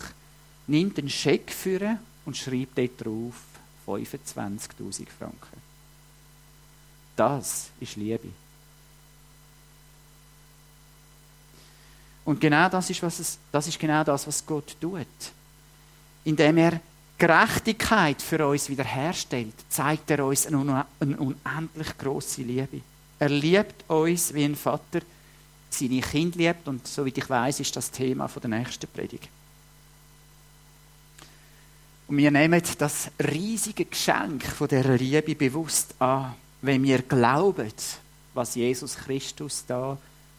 nimmt 0.67 0.99
einen 0.99 1.09
Scheck 1.09 1.53
für 1.53 1.99
und 2.25 2.37
schreibt 2.37 2.79
dort 2.79 3.05
drauf 3.05 3.35
25.000 3.87 5.07
Franken. 5.17 5.63
Das 7.15 7.71
ist 7.79 7.97
Liebe. 7.97 8.29
Und 12.25 12.41
genau 12.41 12.69
das 12.69 12.91
ist, 12.91 13.03
was 13.03 13.19
es, 13.19 13.39
das 13.51 13.67
ist 13.67 13.79
genau 13.79 14.05
das, 14.05 14.27
was 14.27 14.45
Gott 14.45 14.77
tut. 14.81 15.07
Indem 16.25 16.57
er 16.59 16.81
Gerechtigkeit 17.19 18.23
für 18.23 18.47
uns 18.47 18.69
wiederherstellt, 18.69 19.55
zeigt 19.69 20.11
er 20.11 20.25
uns 20.25 20.47
eine, 20.47 20.87
unendlich 20.99 21.99
große 21.99 22.43
Liebe. 22.43 22.81
Er 23.19 23.29
liebt 23.29 23.89
uns 23.91 24.33
wie 24.33 24.45
ein 24.45 24.57
Vater 24.57 25.01
seine 25.69 26.01
Kinder 26.01 26.39
liebt 26.39 26.67
und 26.67 26.87
soweit 26.87 27.19
ich 27.19 27.29
weiß, 27.29 27.61
ist 27.61 27.77
das 27.77 27.91
Thema 27.91 28.29
der 28.29 28.51
nächsten 28.51 28.89
Predigt. 28.89 29.29
Und 32.09 32.17
wir 32.17 32.31
nehmen 32.31 32.61
das 32.79 33.11
riesige 33.23 33.85
Geschenk 33.85 34.45
von 34.45 34.67
der 34.67 34.97
Liebe 34.97 35.35
bewusst 35.35 35.95
an, 36.01 36.35
wenn 36.63 36.83
wir 36.83 37.03
glauben, 37.03 37.71
was 38.35 38.55
Jesus 38.57 38.97
Christus 38.97 39.65
da 39.67 39.97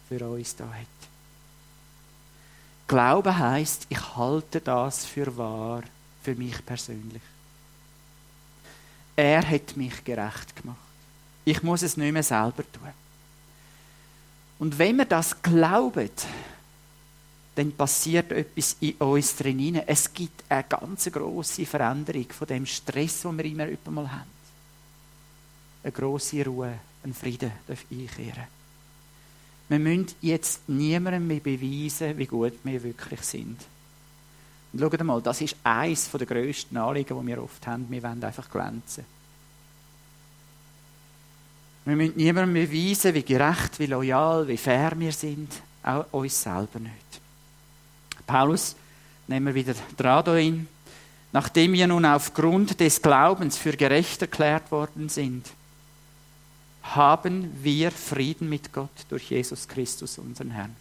für 0.09 0.27
uns 0.27 0.55
da 0.55 0.65
hat. 0.65 1.00
Glauben 2.91 3.39
heißt, 3.39 3.86
ich 3.88 4.17
halte 4.17 4.60
das 4.60 5.06
für 5.06 5.38
wahr, 5.38 5.82
für 6.23 6.36
mich 6.36 6.65
persönlich. 6.65 7.21
Er 9.15 9.49
hat 9.49 9.77
mich 9.77 10.04
gerecht 10.04 10.54
gemacht. 10.58 10.75
Ich 11.45 11.63
muss 11.63 11.84
es 11.84 11.95
nicht 11.95 12.12
mehr 12.12 12.21
selber 12.21 12.63
tun. 12.69 12.89
Und 14.60 14.77
wenn 14.77 14.97
wir 14.97 15.06
das 15.06 15.41
glauben, 15.41 16.10
dann 17.56 17.71
passiert 17.71 18.34
etwas 18.34 18.75
in 18.82 18.95
uns 18.95 19.38
drin. 19.38 19.82
Es 19.88 20.13
gibt 20.13 20.43
eine 20.49 20.65
ganz 20.65 21.10
große 21.10 21.65
Veränderung 21.65 22.30
von 22.30 22.47
dem 22.47 22.65
Stress, 22.65 23.21
den 23.21 23.38
wir 23.38 23.69
immer 23.69 23.91
mal 23.91 24.12
haben. 24.12 24.32
Eine 25.82 25.93
große 25.93 26.43
Ruhe, 26.43 26.77
ein 27.06 27.13
Frieden 27.13 27.54
darf 27.65 27.86
einkehren. 27.89 28.61
Wir 29.71 29.79
müssen 29.79 30.07
jetzt 30.19 30.67
niemandem 30.67 31.25
mehr 31.25 31.39
beweisen, 31.39 32.17
wie 32.17 32.25
gut 32.25 32.51
wir 32.62 32.84
wirklich 32.84 33.21
sind. 33.21 33.57
Und 34.73 34.81
schaut 34.81 35.01
mal, 35.01 35.21
das 35.21 35.39
ist 35.39 35.55
eines 35.63 36.12
der 36.12 36.25
grössten 36.27 36.75
Anliegen, 36.75 37.17
die 37.17 37.27
wir 37.27 37.41
oft 37.41 37.65
haben. 37.65 37.86
Wir 37.89 38.03
wollen 38.03 38.21
einfach 38.21 38.51
glänzen. 38.51 39.05
Wir 41.86 41.95
müssen 41.95 42.17
niemandem 42.17 42.53
beweisen, 42.53 43.13
wie 43.13 43.23
gerecht, 43.23 43.79
wie 43.79 43.86
loyal, 43.86 44.45
wie 44.45 44.57
fair 44.57 44.91
wir 44.97 45.13
sind. 45.13 45.53
Auch 45.84 46.03
uns 46.12 46.43
selber 46.43 46.79
nicht. 46.79 47.21
Paulus, 48.27 48.75
nehmen 49.25 49.45
wir 49.45 49.55
wieder 49.55 49.75
dran 49.95 50.67
Nachdem 51.31 51.71
wir 51.71 51.88
nun 51.88 52.03
aufgrund 52.03 52.77
des 52.77 53.01
Glaubens 53.01 53.57
für 53.57 53.77
gerecht 53.77 54.21
erklärt 54.21 54.69
worden 54.69 55.07
sind, 55.07 55.47
haben 56.83 57.51
wir 57.63 57.91
Frieden 57.91 58.49
mit 58.49 58.73
Gott 58.73 59.05
durch 59.09 59.29
Jesus 59.29 59.67
Christus, 59.67 60.17
unseren 60.17 60.51
Herrn. 60.51 60.75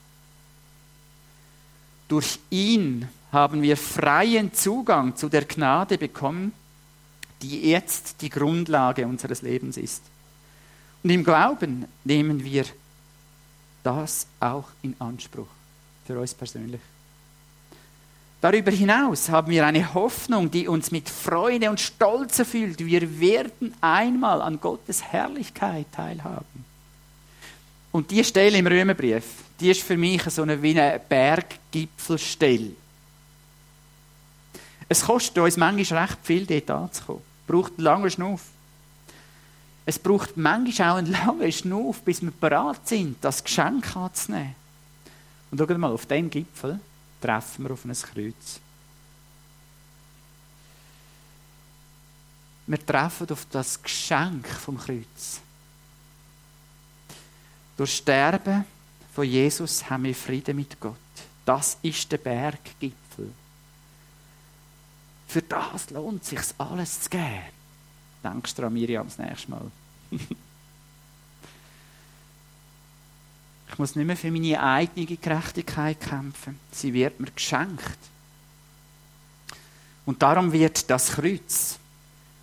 Durch 2.09 2.39
ihn 2.51 3.09
haben 3.31 3.63
wir 3.63 3.77
freien 3.77 4.53
Zugang 4.53 5.15
zu 5.15 5.29
der 5.29 5.45
Gnade 5.45 5.99
bekommen, 5.99 6.53
die 7.43 7.71
jetzt 7.71 8.21
die 8.23 8.31
Grundlage 8.31 9.07
unseres 9.07 9.43
Lebens 9.43 9.77
ist. 9.77 10.03
Und 11.03 11.11
im 11.11 11.25
Glauben 11.25 11.87
nehmen 12.05 12.45
wir 12.45 12.65
das 13.83 14.27
auch 14.41 14.69
in 14.83 14.95
Anspruch 14.99 15.49
für 16.07 16.19
uns 16.19 16.35
persönlich. 16.35 16.81
Darüber 18.41 18.71
hinaus 18.71 19.29
haben 19.29 19.51
wir 19.51 19.67
eine 19.67 19.93
Hoffnung, 19.93 20.51
die 20.51 20.67
uns 20.67 20.91
mit 20.91 21.11
Freude 21.11 21.69
und 21.69 21.79
Stolz 21.79 22.39
erfüllt. 22.39 22.85
Wir 22.85 23.21
werden 23.21 23.75
einmal 23.83 24.41
an 24.41 24.59
Gottes 24.59 25.03
Herrlichkeit 25.03 25.87
teilhaben. 25.93 26.65
Und 27.93 28.11
die 28.11 28.25
Stelle 28.25 28.57
im 28.57 28.67
Römerbrief, 28.67 29.25
die 29.59 29.71
ist 29.71 29.83
für 29.83 29.97
mich 29.97 30.23
so 30.23 30.43
eine 30.43 30.63
wie 30.63 30.81
eine 30.81 31.01
Berggipfelstelle. 31.07 32.71
Es 34.89 35.05
kostet 35.05 35.39
uns 35.39 35.59
manchmal 35.59 36.05
recht 36.05 36.19
viel, 36.23 36.47
dort 36.47 36.71
anzukommen. 36.71 37.23
Es 37.23 37.53
braucht 37.53 37.73
einen 37.77 37.85
langen 37.85 38.11
Schnuff. 38.11 38.43
Es 39.85 39.99
braucht 39.99 40.37
manchmal 40.37 40.91
auch 40.91 40.97
einen 40.97 41.13
langen 41.13 41.53
Schnuff, 41.53 42.01
bis 42.03 42.23
wir 42.23 42.31
bereit 42.31 42.89
sind, 42.89 43.17
das 43.21 43.45
Geschenk 43.45 43.95
anzunehmen. 43.95 44.55
Und 45.51 45.59
schaut 45.59 45.77
mal, 45.77 45.93
auf 45.93 46.07
dem 46.07 46.31
Gipfel 46.31 46.81
treffen 47.21 47.65
wir 47.65 47.73
auf 47.73 47.85
ein 47.85 47.93
Kreuz. 47.93 48.61
Wir 52.67 52.87
treffen 52.87 53.31
auf 53.31 53.47
das 53.51 53.83
Geschenk 53.83 54.47
vom 54.47 54.79
Kreuz. 54.79 55.41
Durch 57.77 57.97
Sterben 57.97 58.65
von 59.13 59.25
Jesus 59.25 59.89
haben 59.89 60.05
wir 60.05 60.15
Frieden 60.15 60.57
mit 60.57 60.79
Gott. 60.79 60.97
Das 61.45 61.79
ist 61.83 62.13
der 62.13 62.19
Berggipfel. 62.19 63.33
Für 65.27 65.43
das 65.43 65.91
lohnt 65.91 66.23
es 66.23 66.29
sich 66.29 66.41
alles 66.59 67.01
zu 67.03 67.11
geben. 67.11 67.43
Denkst 68.23 68.55
du 68.55 68.67
an 68.67 68.73
Miriam 68.73 69.07
das 69.07 69.19
nächste 69.19 69.51
Mal? 69.51 69.71
Ich 73.71 73.79
muss 73.79 73.95
nicht 73.95 74.07
mehr 74.07 74.17
für 74.17 74.31
meine 74.31 74.61
eigene 74.61 75.07
Gerechtigkeit 75.07 76.01
kämpfen. 76.01 76.59
Sie 76.73 76.93
wird 76.93 77.21
mir 77.21 77.31
geschenkt. 77.31 77.99
Und 80.05 80.21
darum 80.21 80.53
wird 80.53 80.91
das 80.91 81.13
Kreuz, 81.13 81.79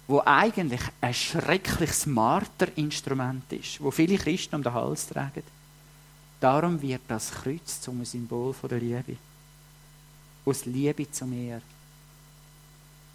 wo 0.08 0.22
eigentlich 0.26 0.82
ein 1.02 1.14
schreckliches 1.14 2.06
Marterinstrument 2.06 3.52
ist, 3.52 3.82
wo 3.82 3.92
viele 3.92 4.18
Christen 4.18 4.56
um 4.56 4.64
den 4.64 4.74
Hals 4.74 5.08
tragen, 5.08 5.44
darum 6.40 6.82
wird 6.82 7.02
das 7.10 7.30
Kreuz 7.32 7.82
zum 7.82 8.06
Symbol 8.06 8.56
der 8.70 8.80
Liebe. 8.80 9.18
Aus 10.46 10.66
Liebe 10.66 11.12
zu 11.12 11.26
mir. 11.26 11.62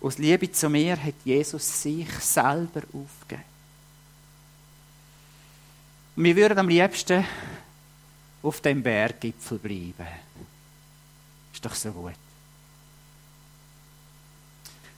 Aus 0.03 0.19
Liebe 0.19 0.53
zu 0.53 0.69
mir 0.69 1.03
hat 1.03 1.15
Jesus 1.25 1.83
sich 1.83 2.11
selber 2.19 2.83
aufgegeben. 2.93 3.49
Und 6.15 6.25
wir 6.25 6.37
würden 6.37 6.59
am 6.59 6.69
liebsten 6.69 7.25
auf 8.43 8.61
dem 8.61 8.83
Berggipfel 8.83 9.59
bleiben. 9.59 10.07
Ist 11.53 11.65
doch 11.65 11.75
so 11.75 11.93
gut. 11.93 12.15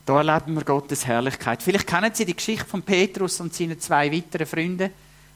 Da 0.05 0.17
erleben 0.17 0.53
wir 0.53 0.63
Gottes 0.63 1.05
Herrlichkeit. 1.05 1.63
Vielleicht 1.63 1.87
kennen 1.87 2.13
Sie 2.13 2.25
die 2.25 2.35
Geschichte 2.35 2.65
von 2.65 2.83
Petrus 2.83 3.39
und 3.39 3.53
seinen 3.53 3.79
zwei 3.79 4.11
weiteren 4.11 4.45
Freunden, 4.45 4.91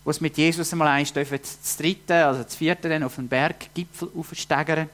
die 0.05 0.09
es 0.09 0.21
mit 0.21 0.37
Jesus 0.37 0.71
einmal 0.71 0.89
eins 0.89 1.11
dürfen, 1.11 1.39
das 1.41 1.77
dritte, 1.77 2.25
also 2.25 2.43
das 2.43 2.55
vierte 2.55 2.87
dann 2.87 3.03
auf 3.03 3.15
den 3.15 3.27
Berggipfel 3.27 4.09
aufsteigen. 4.15 4.89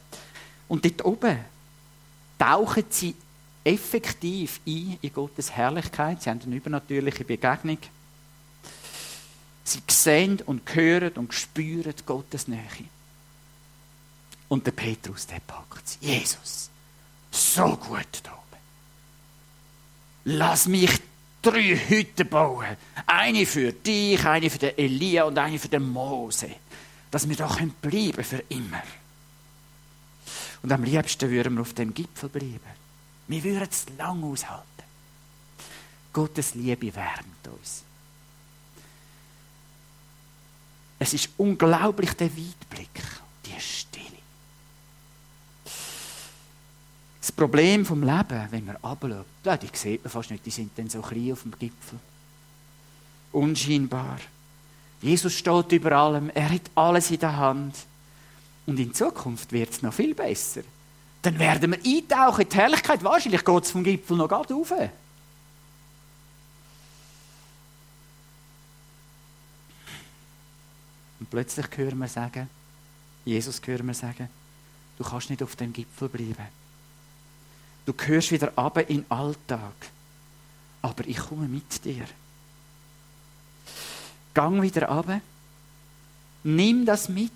Und 0.67 0.85
dort 0.85 1.03
oben 1.03 1.39
tauchen 2.39 2.85
sie 2.89 3.15
effektiv 3.65 4.61
ein 4.65 4.97
in 5.01 5.13
Gottes 5.13 5.51
Herrlichkeit. 5.51 6.21
Sie 6.21 6.29
haben 6.29 6.39
eine 6.45 6.55
übernatürliche 6.55 7.25
Begegnung. 7.25 7.79
Sie 9.65 9.81
sehen 9.89 10.41
und 10.45 10.73
hören 10.73 11.13
und 11.13 11.33
spüren 11.33 11.93
Gottes 12.05 12.47
Nähe. 12.47 12.61
Und 14.55 14.65
der 14.65 14.71
Petrus, 14.71 15.27
der 15.27 15.41
packt. 15.41 15.97
Jesus, 15.99 16.69
so 17.29 17.75
gut 17.75 18.21
da 18.23 18.31
oben. 18.31 18.61
Lass 20.23 20.65
mich 20.67 20.97
drei 21.41 21.75
Hütten 21.75 22.29
bauen. 22.29 22.77
Eine 23.05 23.45
für 23.45 23.73
dich, 23.73 24.25
eine 24.25 24.49
für 24.49 24.59
den 24.59 24.77
Elia 24.77 25.25
und 25.25 25.37
eine 25.37 25.59
für 25.59 25.67
den 25.67 25.89
Mose. 25.89 26.51
Dass 27.11 27.27
wir 27.27 27.35
da 27.35 27.53
bleiben 27.81 28.23
für 28.23 28.45
immer. 28.47 28.81
Und 30.63 30.71
am 30.71 30.85
liebsten 30.85 31.29
würden 31.29 31.55
wir 31.55 31.61
auf 31.61 31.73
dem 31.73 31.93
Gipfel 31.93 32.29
bleiben. 32.29 32.61
Wir 33.27 33.43
würden 33.43 33.67
es 33.69 33.87
lang 33.97 34.23
aushalten. 34.23 34.63
Gottes 36.13 36.55
Liebe 36.55 36.95
wärmt 36.95 37.45
uns. 37.59 37.83
Es 40.97 41.13
ist 41.13 41.31
unglaublich 41.35 42.13
der 42.13 42.31
Weitblick, 42.31 43.03
die 43.45 43.59
Stille. 43.59 44.15
Das 47.25 47.31
Problem 47.31 47.83
vom 47.87 48.03
Leben, 48.03 48.47
wenn 48.51 48.65
man 48.65 48.75
abschaut, 48.83 49.25
ja, 49.43 49.57
die 49.57 49.67
sieht 49.73 50.03
man 50.03 50.11
fast 50.11 50.29
nicht, 50.29 50.45
die 50.45 50.51
sind 50.51 50.77
dann 50.77 50.87
so 50.87 51.01
klein 51.01 51.31
auf 51.31 51.41
dem 51.41 51.57
Gipfel. 51.57 51.97
Unscheinbar. 53.31 54.19
Jesus 55.01 55.33
steht 55.33 55.71
über 55.71 55.93
allem, 55.93 56.29
er 56.29 56.51
hat 56.51 56.69
alles 56.75 57.09
in 57.09 57.17
der 57.17 57.35
Hand. 57.35 57.75
Und 58.67 58.79
in 58.79 58.93
Zukunft 58.93 59.51
wird 59.51 59.71
es 59.71 59.81
noch 59.81 59.91
viel 59.91 60.13
besser. 60.13 60.61
Dann 61.23 61.39
werden 61.39 61.71
wir 61.71 61.79
eintauchen 61.79 62.41
in 62.41 62.49
die 62.49 62.55
Herrlichkeit. 62.57 63.03
Wahrscheinlich 63.03 63.43
geht 63.43 63.63
es 63.63 63.71
vom 63.71 63.83
Gipfel 63.83 64.17
noch 64.17 64.29
gerade 64.29 64.53
rauf. 64.53 64.71
Und 71.19 71.29
plötzlich 71.31 71.65
hören 71.75 71.97
wir 71.97 72.07
sagen, 72.07 72.47
Jesus 73.25 73.59
hören 73.65 73.87
wir 73.87 73.95
sagen, 73.95 74.29
du 74.99 75.03
kannst 75.03 75.31
nicht 75.31 75.41
auf 75.41 75.55
dem 75.55 75.73
Gipfel 75.73 76.07
bleiben. 76.07 76.64
Du 77.85 77.93
gehörst 77.93 78.31
wieder 78.31 78.51
ab 78.55 78.77
in 78.77 78.87
den 78.87 79.11
Alltag. 79.11 79.73
Aber 80.81 81.05
ich 81.07 81.17
komme 81.17 81.47
mit 81.47 81.83
dir. 81.85 82.05
Gang 84.33 84.61
wieder 84.61 84.89
ab. 84.89 85.21
Nimm 86.43 86.85
das 86.85 87.09
mit 87.09 87.31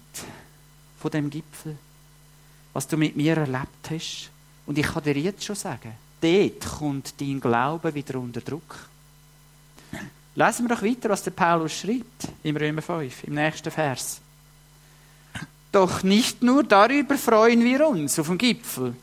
von 0.99 1.11
dem 1.11 1.29
Gipfel, 1.29 1.77
was 2.73 2.87
du 2.87 2.97
mit 2.97 3.15
mir 3.15 3.37
erlebt 3.37 3.89
hast. 3.89 4.29
Und 4.65 4.77
ich 4.77 4.85
kann 4.85 5.03
dir 5.03 5.17
jetzt 5.17 5.43
schon 5.43 5.55
sagen, 5.55 5.93
dort 6.21 6.65
kommt 6.77 7.19
dein 7.19 7.39
Glaube 7.39 7.93
wieder 7.93 8.19
unter 8.19 8.41
Druck. 8.41 8.87
Lesen 10.35 10.67
wir 10.67 10.75
doch 10.75 10.83
weiter, 10.83 11.09
was 11.09 11.23
der 11.23 11.31
Paulus 11.31 11.73
schreibt 11.73 12.27
im 12.43 12.55
Römer 12.55 12.81
5, 12.81 13.23
im 13.23 13.33
nächsten 13.33 13.71
Vers. 13.71 14.21
Doch 15.71 16.03
nicht 16.03 16.43
nur 16.43 16.63
darüber 16.63 17.17
freuen 17.17 17.63
wir 17.63 17.87
uns 17.87 18.19
auf 18.19 18.27
dem 18.27 18.37
Gipfel. 18.37 18.95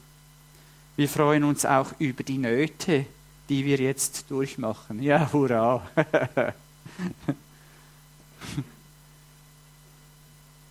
Wir 0.97 1.09
freuen 1.09 1.45
uns 1.45 1.65
auch 1.67 1.93
über 1.99 2.23
die 2.23 2.39
Nöte, 2.39 3.05
die 3.49 3.65
wir 3.65 3.77
jetzt 3.77 4.31
durchmachen. 4.31 5.03
Ja, 5.03 5.31
hurra! 5.33 5.87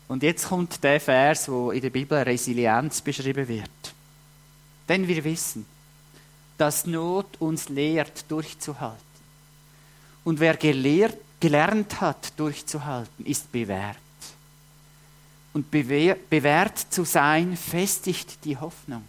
Und 0.07 0.23
jetzt 0.23 0.47
kommt 0.47 0.83
der 0.83 0.99
Vers, 0.99 1.49
wo 1.49 1.71
in 1.71 1.81
der 1.81 1.89
Bibel 1.89 2.17
Resilienz 2.17 3.01
beschrieben 3.01 3.47
wird. 3.47 3.69
Denn 4.88 5.07
wir 5.07 5.23
wissen, 5.23 5.65
dass 6.57 6.85
Not 6.85 7.27
uns 7.39 7.69
lehrt, 7.69 8.25
durchzuhalten. 8.29 9.03
Und 10.23 10.39
wer 10.39 10.57
gelehrt, 10.57 11.17
gelernt 11.39 12.01
hat, 12.01 12.33
durchzuhalten, 12.38 13.25
ist 13.25 13.51
bewährt. 13.51 13.97
Und 15.53 15.71
bewährt 15.71 16.79
zu 16.89 17.03
sein, 17.03 17.55
festigt 17.55 18.43
die 18.43 18.57
Hoffnung. 18.57 19.03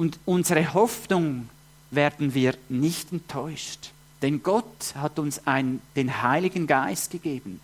Und 0.00 0.18
unsere 0.24 0.72
Hoffnung 0.72 1.50
werden 1.90 2.32
wir 2.32 2.54
nicht 2.70 3.12
enttäuscht. 3.12 3.90
Denn 4.22 4.42
Gott 4.42 4.94
hat 4.94 5.18
uns 5.18 5.46
ein, 5.46 5.82
den 5.94 6.22
Heiligen 6.22 6.66
Geist 6.66 7.10
gegeben 7.10 7.60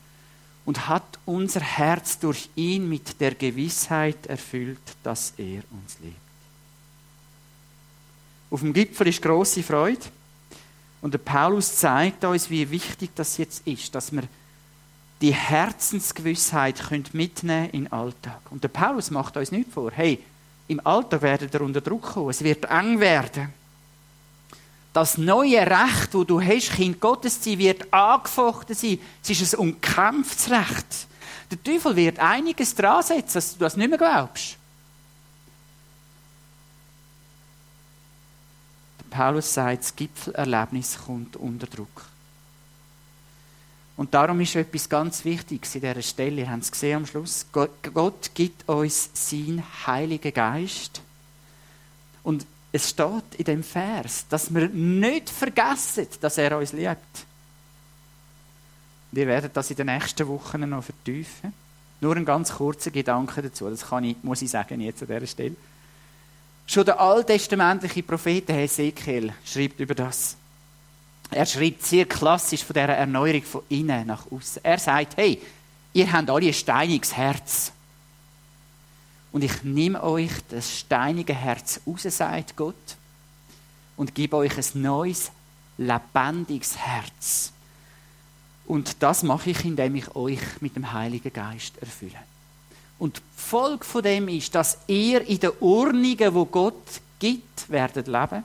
und 0.67 0.87
hat 0.87 1.19
unser 1.25 1.61
Herz 1.61 2.19
durch 2.19 2.51
ihn 2.55 2.91
mit 2.91 3.23
der 3.23 3.35
Gewissheit 3.35 4.27
erfüllt, 4.27 4.83
dass 5.03 5.33
er 5.39 5.63
uns 5.71 5.97
liebt. 6.03 6.17
Auf 8.51 8.61
dem 8.61 8.75
Gipfel 8.75 9.07
ist 9.07 9.23
große 9.23 9.63
Freude. 9.63 10.05
Und 11.01 11.15
der 11.15 11.19
Paulus 11.19 11.77
zeigt 11.77 12.23
uns, 12.23 12.51
wie 12.51 12.71
wichtig 12.71 13.13
das 13.15 13.39
jetzt 13.39 13.67
ist, 13.67 13.95
dass 13.95 14.13
wir 14.13 14.25
die 15.23 15.33
Herzensgewissheit 15.33 16.83
mitnehmen 17.15 17.71
in 17.71 17.85
den 17.85 17.93
Alltag. 17.95 18.43
Und 18.51 18.63
der 18.63 18.69
Paulus 18.69 19.11
macht 19.11 19.39
uns 19.39 19.53
nicht 19.53 19.73
vor, 19.73 19.91
hey, 19.91 20.23
im 20.69 20.85
Alltag 20.85 21.23
werdet 21.23 21.55
ihr 21.55 21.61
unter 21.61 21.81
Druck 21.81 22.03
kommen, 22.03 22.31
es 22.31 22.43
wird 22.43 22.65
eng 22.65 22.99
werden. 23.01 23.53
Das 24.93 25.19
neue 25.19 25.61
Recht, 25.61 26.13
wo 26.13 26.25
du 26.25 26.41
hast, 26.41 26.73
Kind 26.73 27.01
Gottes 27.01 27.41
zu 27.41 27.51
sein, 27.51 27.59
wird 27.59 27.93
angefochten 27.93 28.75
sein. 28.75 28.99
Es 29.23 29.29
ist 29.29 29.55
ein 29.55 29.61
umkämpftes 29.61 30.51
Recht. 30.51 31.07
Der 31.51 31.63
Teufel 31.63 31.95
wird 31.95 32.19
einiges 32.19 32.75
dran 32.75 33.03
setzen, 33.03 33.35
dass 33.35 33.53
du 33.53 33.59
das 33.59 33.77
nicht 33.77 33.89
mehr 33.91 33.99
glaubst. 33.99 34.57
Paulus 39.11 39.55
sagt, 39.55 39.83
das 39.83 39.97
Gipfelerlebnis 39.97 40.99
kommt 41.07 41.37
unter 41.37 41.67
Druck. 41.67 42.07
Und 43.97 44.13
darum 44.13 44.41
ist 44.41 44.55
etwas 44.55 44.89
ganz 44.89 45.25
Wichtiges 45.25 45.75
in 45.75 45.81
dieser 45.81 46.03
Stelle. 46.03 46.43
Ihr 46.43 46.51
habt 46.51 46.63
es 46.63 46.71
gesehen 46.71 46.99
am 46.99 47.07
Schluss. 47.07 47.47
Gott 47.51 48.31
gibt 48.35 48.69
uns 48.69 49.11
seinen 49.15 49.63
Heiligen 49.87 50.35
Geist. 50.35 51.01
Und 52.23 52.47
es 52.73 52.91
steht 52.91 53.35
in 53.39 53.45
dem 53.45 53.63
Vers, 53.63 54.27
dass 54.29 54.53
wir 54.53 54.69
nicht 54.69 55.31
vergessen, 55.31 56.09
dass 56.21 56.37
er 56.37 56.59
uns 56.59 56.73
liebt. 56.73 57.27
Wir 59.13 59.27
werden 59.27 59.51
das 59.55 59.71
in 59.71 59.77
den 59.77 59.87
nächsten 59.87 60.29
Wochen 60.29 60.69
noch 60.69 60.85
vertiefen. 60.85 61.55
Nur 62.03 62.17
ein 62.17 62.27
ganz 62.27 62.53
kurzer 62.53 62.91
Gedanke 62.91 63.41
dazu. 63.41 63.71
Das 63.71 63.89
kann 63.89 64.05
ich, 64.05 64.17
muss 64.23 64.43
ich 64.43 64.51
sagen 64.51 64.81
jetzt 64.83 65.01
an 65.03 65.09
dieser 65.09 65.27
Stelle. 65.27 65.57
Schon 66.67 66.85
der 66.85 67.01
alttestamentliche 67.01 68.03
Prophet 68.03 68.49
Hesekiel 68.49 69.33
schreibt 69.45 69.81
über 69.81 69.95
das. 69.95 70.37
Er 71.31 71.47
schreibt 71.47 71.85
sehr 71.85 72.07
klassisch 72.07 72.65
von 72.65 72.75
dieser 72.75 72.89
Erneuerung 72.89 73.43
von 73.43 73.63
innen 73.69 74.07
nach 74.07 74.31
außen. 74.31 74.65
Er 74.65 74.79
sagt, 74.79 75.17
hey, 75.17 75.41
ihr 75.93 76.13
habt 76.13 76.31
alle 76.31 76.47
ein 76.47 76.55
steiniges 76.55 77.17
Herz. 77.17 77.73
Und 79.33 79.43
ich 79.43 79.63
nehme 79.65 80.03
euch 80.03 80.31
das 80.49 80.79
steinige 80.79 81.35
Herz 81.35 81.81
raus, 81.87 82.03
sagt 82.03 82.57
Gott, 82.57 82.97
und 83.97 84.15
gebe 84.15 84.37
euch 84.37 84.57
ein 84.57 84.83
neues, 84.83 85.31
lebendiges 85.79 86.77
Herz. 86.79 87.53
Und 88.67 89.03
das 89.03 89.23
mache 89.23 89.51
ich, 89.51 89.65
indem 89.65 89.97
ich 89.97 90.15
euch 90.17 90.41
mit 90.61 90.77
dem 90.77 90.93
Heiligen 90.93 91.33
Geist 91.33 91.77
erfülle. 91.79 92.19
Und 92.99 93.19
die 93.19 93.23
Folge 93.37 93.85
von 93.85 94.03
dem 94.03 94.29
ist, 94.29 94.55
dass 94.55 94.79
ihr 94.87 95.27
in 95.27 95.39
den 95.39 95.53
Ordnungen, 95.61 96.35
wo 96.35 96.47
Gott 96.47 97.01
gibt, 97.19 97.69
werdet 97.69 98.07
leben. 98.07 98.43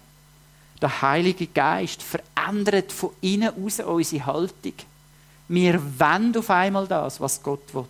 Der 0.82 1.02
Heilige 1.02 1.48
Geist 1.48 2.02
verändert 2.02 2.92
von 2.92 3.12
innen 3.22 3.50
aus 3.50 3.80
unsere 3.80 4.26
Haltung. 4.26 4.74
Wir 5.48 5.82
wenden 6.00 6.38
auf 6.38 6.50
einmal 6.50 6.88
das, 6.88 7.20
was 7.20 7.44
Gott 7.44 7.74
will. 7.74 7.86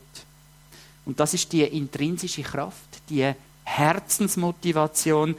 Und 1.06 1.20
das 1.20 1.34
ist 1.34 1.52
die 1.52 1.64
intrinsische 1.64 2.44
Kraft, 2.44 3.02
die 3.10 3.34
Herzensmotivation, 3.64 5.36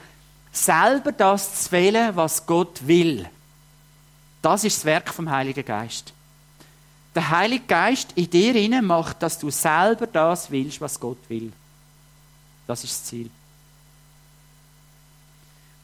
selber 0.52 1.12
das 1.12 1.64
zu 1.64 1.72
wählen, 1.72 2.14
was 2.16 2.46
Gott 2.46 2.86
will. 2.86 3.28
Das 4.40 4.64
ist 4.64 4.78
das 4.78 4.84
Werk 4.84 5.08
vom 5.10 5.30
Heiligen 5.30 5.64
Geist. 5.64 6.12
Der 7.14 7.28
Heilige 7.28 7.64
Geist 7.66 8.12
in 8.14 8.30
dir 8.30 8.82
macht, 8.82 9.22
dass 9.22 9.38
du 9.38 9.50
selber 9.50 10.06
das 10.06 10.50
willst, 10.50 10.80
was 10.80 10.98
Gott 10.98 11.18
will. 11.28 11.52
Das 12.66 12.82
ist 12.84 12.92
das 12.92 13.04
Ziel. 13.04 13.30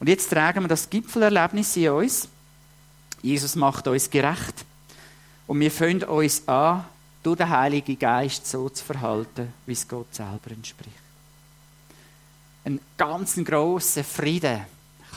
Und 0.01 0.09
jetzt 0.09 0.31
tragen 0.31 0.63
wir 0.63 0.69
das 0.69 0.89
Gipfelerlebnis 0.89 1.77
in 1.77 1.91
uns. 1.91 2.29
Jesus 3.23 3.57
macht 3.57 3.87
uns 3.89 4.09
gerecht. 4.09 4.65
Und 5.47 5.61
wir 5.61 5.71
fangen 5.71 6.05
uns 6.05 6.47
an, 6.47 6.85
durch 7.23 7.39
den 7.39 7.49
Heiligen 7.49 7.99
Geist 7.99 8.47
so 8.47 8.69
zu 8.69 8.85
verhalten, 8.85 9.53
wie 9.67 9.73
es 9.73 9.89
Gott 9.89 10.15
selber 10.15 10.51
entspricht. 10.51 10.95
Ein 12.65 12.81
ganz 12.97 13.35
grosser 13.45 14.05
Frieden 14.05 14.61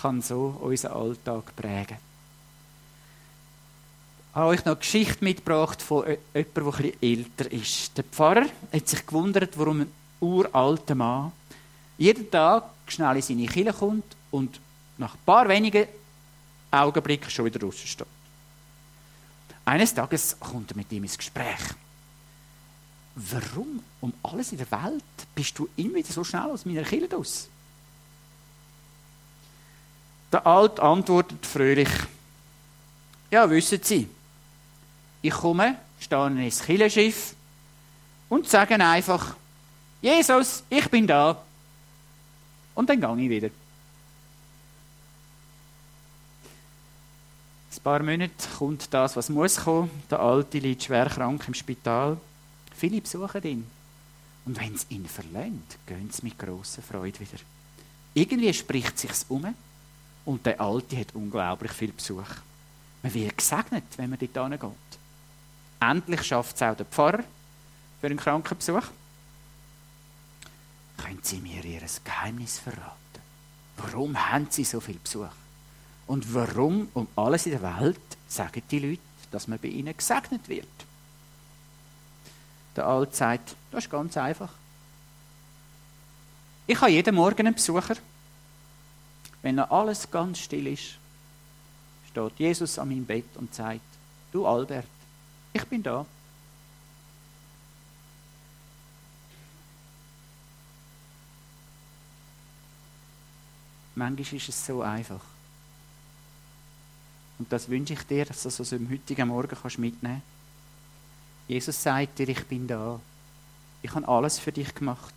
kann 0.02 0.22
so 0.22 0.58
unseren 0.62 0.94
Alltag 0.94 1.56
prägen 1.56 1.98
habe 4.34 4.48
euch 4.48 4.60
noch 4.60 4.74
eine 4.74 4.76
Geschichte 4.78 5.24
mitgebracht 5.24 5.82
von 5.82 6.06
jemandem, 6.06 6.54
der 6.54 6.86
etwas 6.86 7.02
älter 7.02 7.52
ist. 7.52 7.98
Der 7.98 8.04
Pfarrer 8.06 8.46
hat 8.72 8.88
sich 8.88 9.06
gewundert, 9.06 9.58
warum 9.58 9.82
ein 9.82 9.92
uralter 10.20 10.96
Mann 10.96 11.32
jeden 11.98 12.32
Tag 12.32 12.64
schnell 12.88 13.18
in 13.18 13.22
seine 13.22 13.46
Kirche 13.46 13.74
kommt 13.74 14.06
und 14.32 14.60
nach 15.02 15.16
ein 15.16 15.20
paar 15.26 15.50
wenigen 15.50 15.88
Augenblicken 16.72 17.30
schon 17.30 17.46
wieder 17.46 17.60
draußen. 17.60 18.06
Eines 19.66 19.94
Tages 19.94 20.40
kommt 20.40 20.72
er 20.72 20.78
mit 20.78 20.92
ihm 20.92 21.04
ins 21.04 21.18
Gespräch. 21.18 21.60
Warum 23.16 23.84
um 24.00 24.14
alles 24.24 24.52
in 24.54 24.58
der 24.58 24.72
Welt 24.72 25.04
bist 25.36 25.58
du 25.60 25.68
immer 25.76 25.96
wieder 25.96 26.14
so 26.14 26.24
schnell 26.24 26.50
aus 26.50 26.66
meiner 26.66 26.84
Kirche 26.84 27.16
aus? 27.16 27.50
Der 30.32 30.48
Alte 30.48 30.82
antwortet 30.82 31.46
fröhlich: 31.46 31.90
Ja, 33.30 33.50
wissen 33.50 33.82
Sie, 33.84 34.08
ich 35.22 35.34
komme, 35.34 35.76
stehe 36.00 36.28
ins 36.28 36.62
Killenschiff 36.62 37.36
und 38.30 38.48
sage 38.48 38.76
einfach, 38.76 39.36
Jesus, 40.02 40.64
ich 40.70 40.90
bin 40.90 41.06
da. 41.06 41.44
Und 42.74 42.90
dann 42.90 43.02
gehe 43.02 43.26
ich 43.26 43.30
wieder. 43.30 43.50
Ein 47.74 47.84
paar 47.84 48.04
Monate 48.04 48.50
kommt 48.58 48.94
das, 48.94 49.16
was 49.16 49.30
muss 49.30 49.56
kommen. 49.56 49.90
Der 50.10 50.20
Alte 50.20 50.60
liegt 50.60 50.84
schwer 50.84 51.10
krank 51.10 51.46
im 51.48 51.54
Spital. 51.54 52.18
Viele 52.76 53.00
besuchen 53.00 53.44
ihn. 53.44 53.68
Und 54.46 54.60
wenn 54.60 54.78
sie 54.78 54.88
ihn 54.90 55.06
verlässt, 55.06 55.78
gehen 55.86 56.10
sie 56.12 56.24
mit 56.24 56.38
grosser 56.38 56.82
Freude 56.82 57.20
wieder. 57.20 57.40
Irgendwie 58.14 58.54
spricht 58.54 58.96
es 58.96 59.02
sich 59.02 59.30
um 59.30 59.56
und 60.26 60.46
der 60.46 60.60
Alte 60.60 60.98
hat 60.98 61.16
unglaublich 61.16 61.72
viel 61.72 61.94
Besuch. 61.94 62.28
Man 63.04 63.14
wird 63.14 63.38
gesegnet, 63.38 63.84
wenn 63.96 64.10
man 64.10 64.20
dort 64.20 64.52
hingeht. 64.52 65.00
Endlich 65.80 66.24
schafft 66.24 66.56
es 66.58 66.62
auch 66.62 66.76
der 66.76 66.86
Pfarrer 66.86 67.24
für 68.02 68.08
einen 68.08 68.18
Krankenbesuch. 68.18 68.84
Können 70.98 71.20
Sie 71.24 71.38
mir 71.38 71.64
Ihr 71.64 71.82
Geheimnis 72.04 72.60
verraten? 72.60 72.98
Warum 73.78 74.16
haben 74.30 74.48
Sie 74.50 74.64
so 74.64 74.80
viel 74.80 75.00
Besuch? 75.00 75.30
Und 76.12 76.34
warum 76.34 76.90
um 76.94 77.08
alles 77.16 77.46
in 77.46 77.54
der 77.54 77.80
Welt 77.80 77.98
sagen 78.28 78.62
die 78.70 78.80
Leute, 78.80 79.02
dass 79.32 79.48
man 79.48 79.60
bei 79.60 79.70
ihnen 79.70 79.96
gesegnet 79.96 80.50
wird? 80.50 80.68
Der 82.76 82.86
Alte 82.86 83.16
sagt, 83.16 83.56
das 83.72 83.86
ist 83.86 83.90
ganz 83.90 84.18
einfach. 84.18 84.50
Ich 86.68 86.82
habe 86.82 86.92
jeden 86.92 87.16
Morgen 87.16 87.48
einen 87.48 87.54
Besucher. 87.54 87.96
Wenn 89.42 89.56
noch 89.56 89.72
alles 89.72 90.12
ganz 90.12 90.40
still 90.40 90.68
ist, 90.68 90.98
steht 92.10 92.40
Jesus 92.40 92.78
an 92.78 92.90
meinem 92.90 93.06
Bett 93.06 93.30
und 93.36 93.56
sagt, 93.56 93.80
du 94.34 94.46
Albert, 94.46 94.88
ich 95.54 95.64
bin 95.64 95.82
da. 95.82 96.06
Manchmal 103.96 104.36
ist 104.36 104.50
es 104.50 104.66
so 104.66 104.82
einfach. 104.82 105.31
Und 107.42 107.52
das 107.52 107.68
wünsche 107.70 107.94
ich 107.94 108.04
dir, 108.04 108.24
dass 108.24 108.44
du 108.44 108.50
das 108.50 108.62
aus 108.62 108.70
dem 108.70 108.88
heutigen 108.88 109.30
Morgen 109.30 109.58
kannst 109.60 109.80
mitnehmen 109.80 110.22
kannst. 110.22 111.48
Jesus 111.48 111.82
sagt 111.82 112.20
dir, 112.20 112.30
ich 112.30 112.46
bin 112.46 112.68
da. 112.68 113.00
Ich 113.82 113.92
habe 113.96 114.08
alles 114.08 114.38
für 114.38 114.52
dich 114.52 114.72
gemacht. 114.76 115.16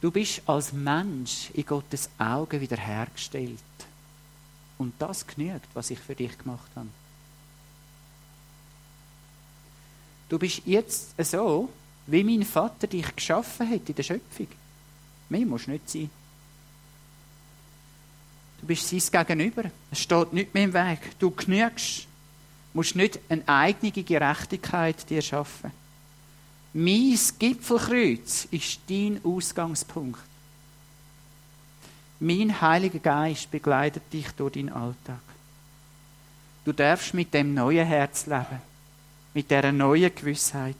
Du 0.00 0.10
bist 0.10 0.42
als 0.46 0.72
Mensch 0.72 1.50
in 1.54 1.64
Gottes 1.64 2.10
Augen 2.18 2.60
wiederhergestellt. 2.60 3.60
Und 4.76 4.92
das 4.98 5.24
genügt, 5.24 5.68
was 5.72 5.90
ich 5.90 6.00
für 6.00 6.16
dich 6.16 6.36
gemacht 6.36 6.68
habe. 6.74 6.88
Du 10.28 10.36
bist 10.36 10.62
jetzt 10.66 11.14
so, 11.24 11.68
wie 12.08 12.24
mein 12.24 12.42
Vater 12.42 12.88
dich 12.88 13.14
geschaffen 13.14 13.70
hat 13.70 13.88
in 13.88 13.94
der 13.94 14.02
Schöpfung. 14.02 14.48
Mehr 15.28 15.46
musst 15.46 15.68
du 15.68 15.70
nicht 15.70 15.88
sein. 15.88 16.10
Du 18.62 18.68
bist 18.68 18.88
sein 18.88 19.26
Gegenüber. 19.26 19.64
Es 19.90 19.98
steht 19.98 20.32
nicht 20.32 20.54
mehr 20.54 20.64
im 20.64 20.72
Weg. 20.72 21.18
Du 21.18 21.30
genügst. 21.30 22.04
Du 22.72 22.78
musst 22.78 22.96
nicht 22.96 23.18
eine 23.28 23.46
eigene 23.46 23.90
Gerechtigkeit 23.90 25.10
dir 25.10 25.20
schaffen. 25.20 25.72
Mein 26.72 27.18
Gipfelkreuz 27.38 28.46
ist 28.50 28.80
dein 28.88 29.20
Ausgangspunkt. 29.24 30.20
Mein 32.20 32.60
Heiliger 32.60 33.00
Geist 33.00 33.50
begleitet 33.50 34.04
dich 34.12 34.30
durch 34.30 34.52
deinen 34.52 34.70
Alltag. 34.70 35.20
Du 36.64 36.72
darfst 36.72 37.14
mit 37.14 37.34
dem 37.34 37.52
neuen 37.54 37.84
Herz 37.84 38.26
leben, 38.26 38.62
mit 39.34 39.50
dieser 39.50 39.72
neuen 39.72 40.14
Gewissheit. 40.14 40.76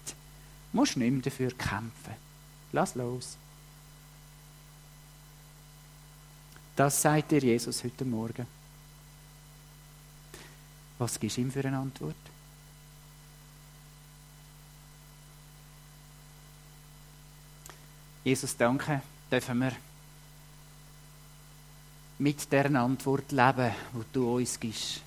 Du 0.71 0.79
musst 0.79 0.97
nicht 0.97 1.11
mehr 1.11 1.23
dafür 1.23 1.51
kämpfen. 1.51 2.15
Lass 2.71 2.95
los. 2.95 3.37
Das 6.75 7.03
sagt 7.03 7.31
dir 7.31 7.41
Jesus 7.41 7.85
heute 7.85 8.05
Morgen. 8.05 8.47
Was 10.99 11.19
gibst 11.19 11.37
du 11.37 11.43
ihm 11.43 11.51
für 11.51 11.65
eine 11.65 11.79
Antwort? 11.79 12.15
Jesus, 18.25 18.57
danke, 18.57 19.03
dürfen 19.31 19.59
wir 19.59 19.73
mit 22.19 22.51
der 22.53 22.67
Antwort 22.67 23.33
leben, 23.33 23.73
die 23.95 24.13
du 24.13 24.37
uns 24.37 24.61
gibst. 24.61 25.01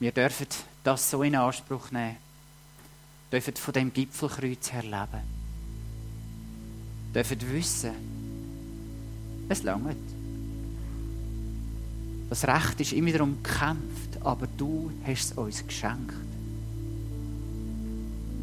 Wir 0.00 0.10
dürfen 0.10 0.46
das 0.82 1.10
so 1.10 1.22
in 1.22 1.36
Anspruch 1.36 1.90
nehmen, 1.90 2.16
dürfen 3.30 3.54
von 3.56 3.74
dem 3.74 3.92
Gipfelkreuz 3.92 4.72
her 4.72 4.82
leben, 4.82 5.22
dürfen 7.14 7.52
wissen, 7.52 8.17
es 9.48 9.62
langt. 9.62 9.96
Das 12.30 12.46
Recht 12.46 12.80
ist 12.80 12.92
immer 12.92 13.12
darum 13.12 13.38
gekämpft, 13.42 14.18
aber 14.22 14.46
du 14.56 14.90
hast 15.06 15.30
es 15.30 15.32
uns 15.32 15.66
geschenkt. 15.66 16.14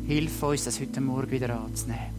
Hilf 0.07 0.43
uns, 0.43 0.63
das 0.63 0.79
heute 0.79 1.01
Morgen 1.01 1.31
wieder 1.31 1.59
anzunehmen. 1.59 2.15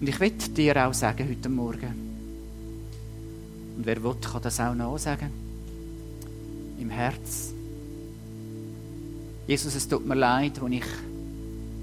Und 0.00 0.08
ich 0.08 0.18
will 0.18 0.30
dir 0.30 0.86
auch 0.86 0.94
sagen 0.94 1.28
heute 1.28 1.48
Morgen, 1.48 2.10
und 3.76 3.86
wer 3.86 4.02
will, 4.02 4.16
kann 4.20 4.42
das 4.42 4.60
auch 4.60 4.74
nachsagen, 4.74 5.30
im 6.78 6.90
Herz. 6.90 7.52
Jesus, 9.46 9.74
es 9.74 9.88
tut 9.88 10.06
mir 10.06 10.14
leid, 10.14 10.60
wo 10.60 10.66
ich 10.66 10.84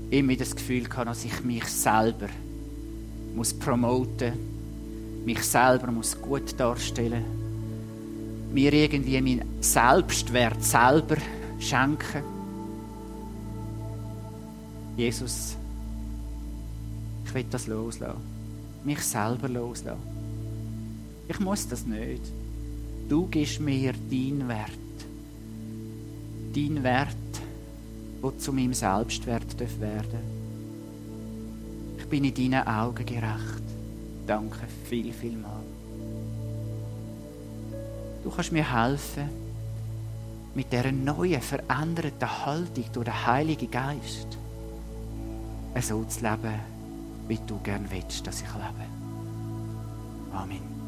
immer 0.09 0.35
das 0.35 0.55
Gefühl 0.55 0.87
habe, 0.95 1.05
dass 1.05 1.25
ich 1.25 1.43
mich 1.43 1.65
selber 1.65 2.27
muss 3.35 3.53
promoten 3.53 4.31
muss 4.31 4.59
mich 5.25 5.43
selber 5.43 5.91
muss 5.91 6.19
gut 6.19 6.60
darstellen 6.60 7.39
mir 8.51 8.73
irgendwie 8.73 9.21
meinen 9.21 9.62
Selbstwert 9.62 10.63
selber 10.63 11.17
schenken. 11.60 12.23
Jesus, 14.97 15.55
ich 17.25 17.34
will 17.34 17.45
das 17.49 17.67
loslassen. 17.67 18.21
Mich 18.84 19.01
selber 19.01 19.47
loslassen. 19.47 20.01
Ich 21.27 21.39
muss 21.39 21.67
das 21.67 21.86
nicht. 21.86 22.23
Du 23.08 23.27
gibst 23.27 23.60
mir 23.60 23.93
deinen 23.93 24.47
Wert. 24.47 24.71
Dein 26.53 26.84
Wert, 26.84 27.15
der 28.23 28.38
zu 28.39 28.51
meinem 28.51 28.73
Selbstwert 28.73 29.60
werden 29.60 30.10
darf. 30.12 30.21
Ich 31.99 32.05
bin 32.05 32.23
in 32.23 32.34
deinen 32.34 32.67
Augen 32.67 33.05
gerecht 33.05 33.78
danke 34.29 34.67
viel, 34.85 35.11
viel 35.11 35.37
mal. 35.37 35.63
Du 38.23 38.29
kannst 38.29 38.51
mir 38.51 38.71
helfen, 38.71 39.29
mit 40.53 40.71
dieser 40.71 40.91
neuen, 40.91 41.41
veränderten 41.41 42.45
Haltung 42.45 42.85
durch 42.93 43.05
den 43.05 43.25
Heiligen 43.25 43.71
Geist 43.71 44.27
so 45.81 46.03
zu 46.03 46.21
leben, 46.21 46.59
wie 47.27 47.39
du 47.47 47.59
gern 47.59 47.87
willst, 47.89 48.27
dass 48.27 48.41
ich 48.41 48.47
lebe. 48.47 48.89
Amen. 50.33 50.78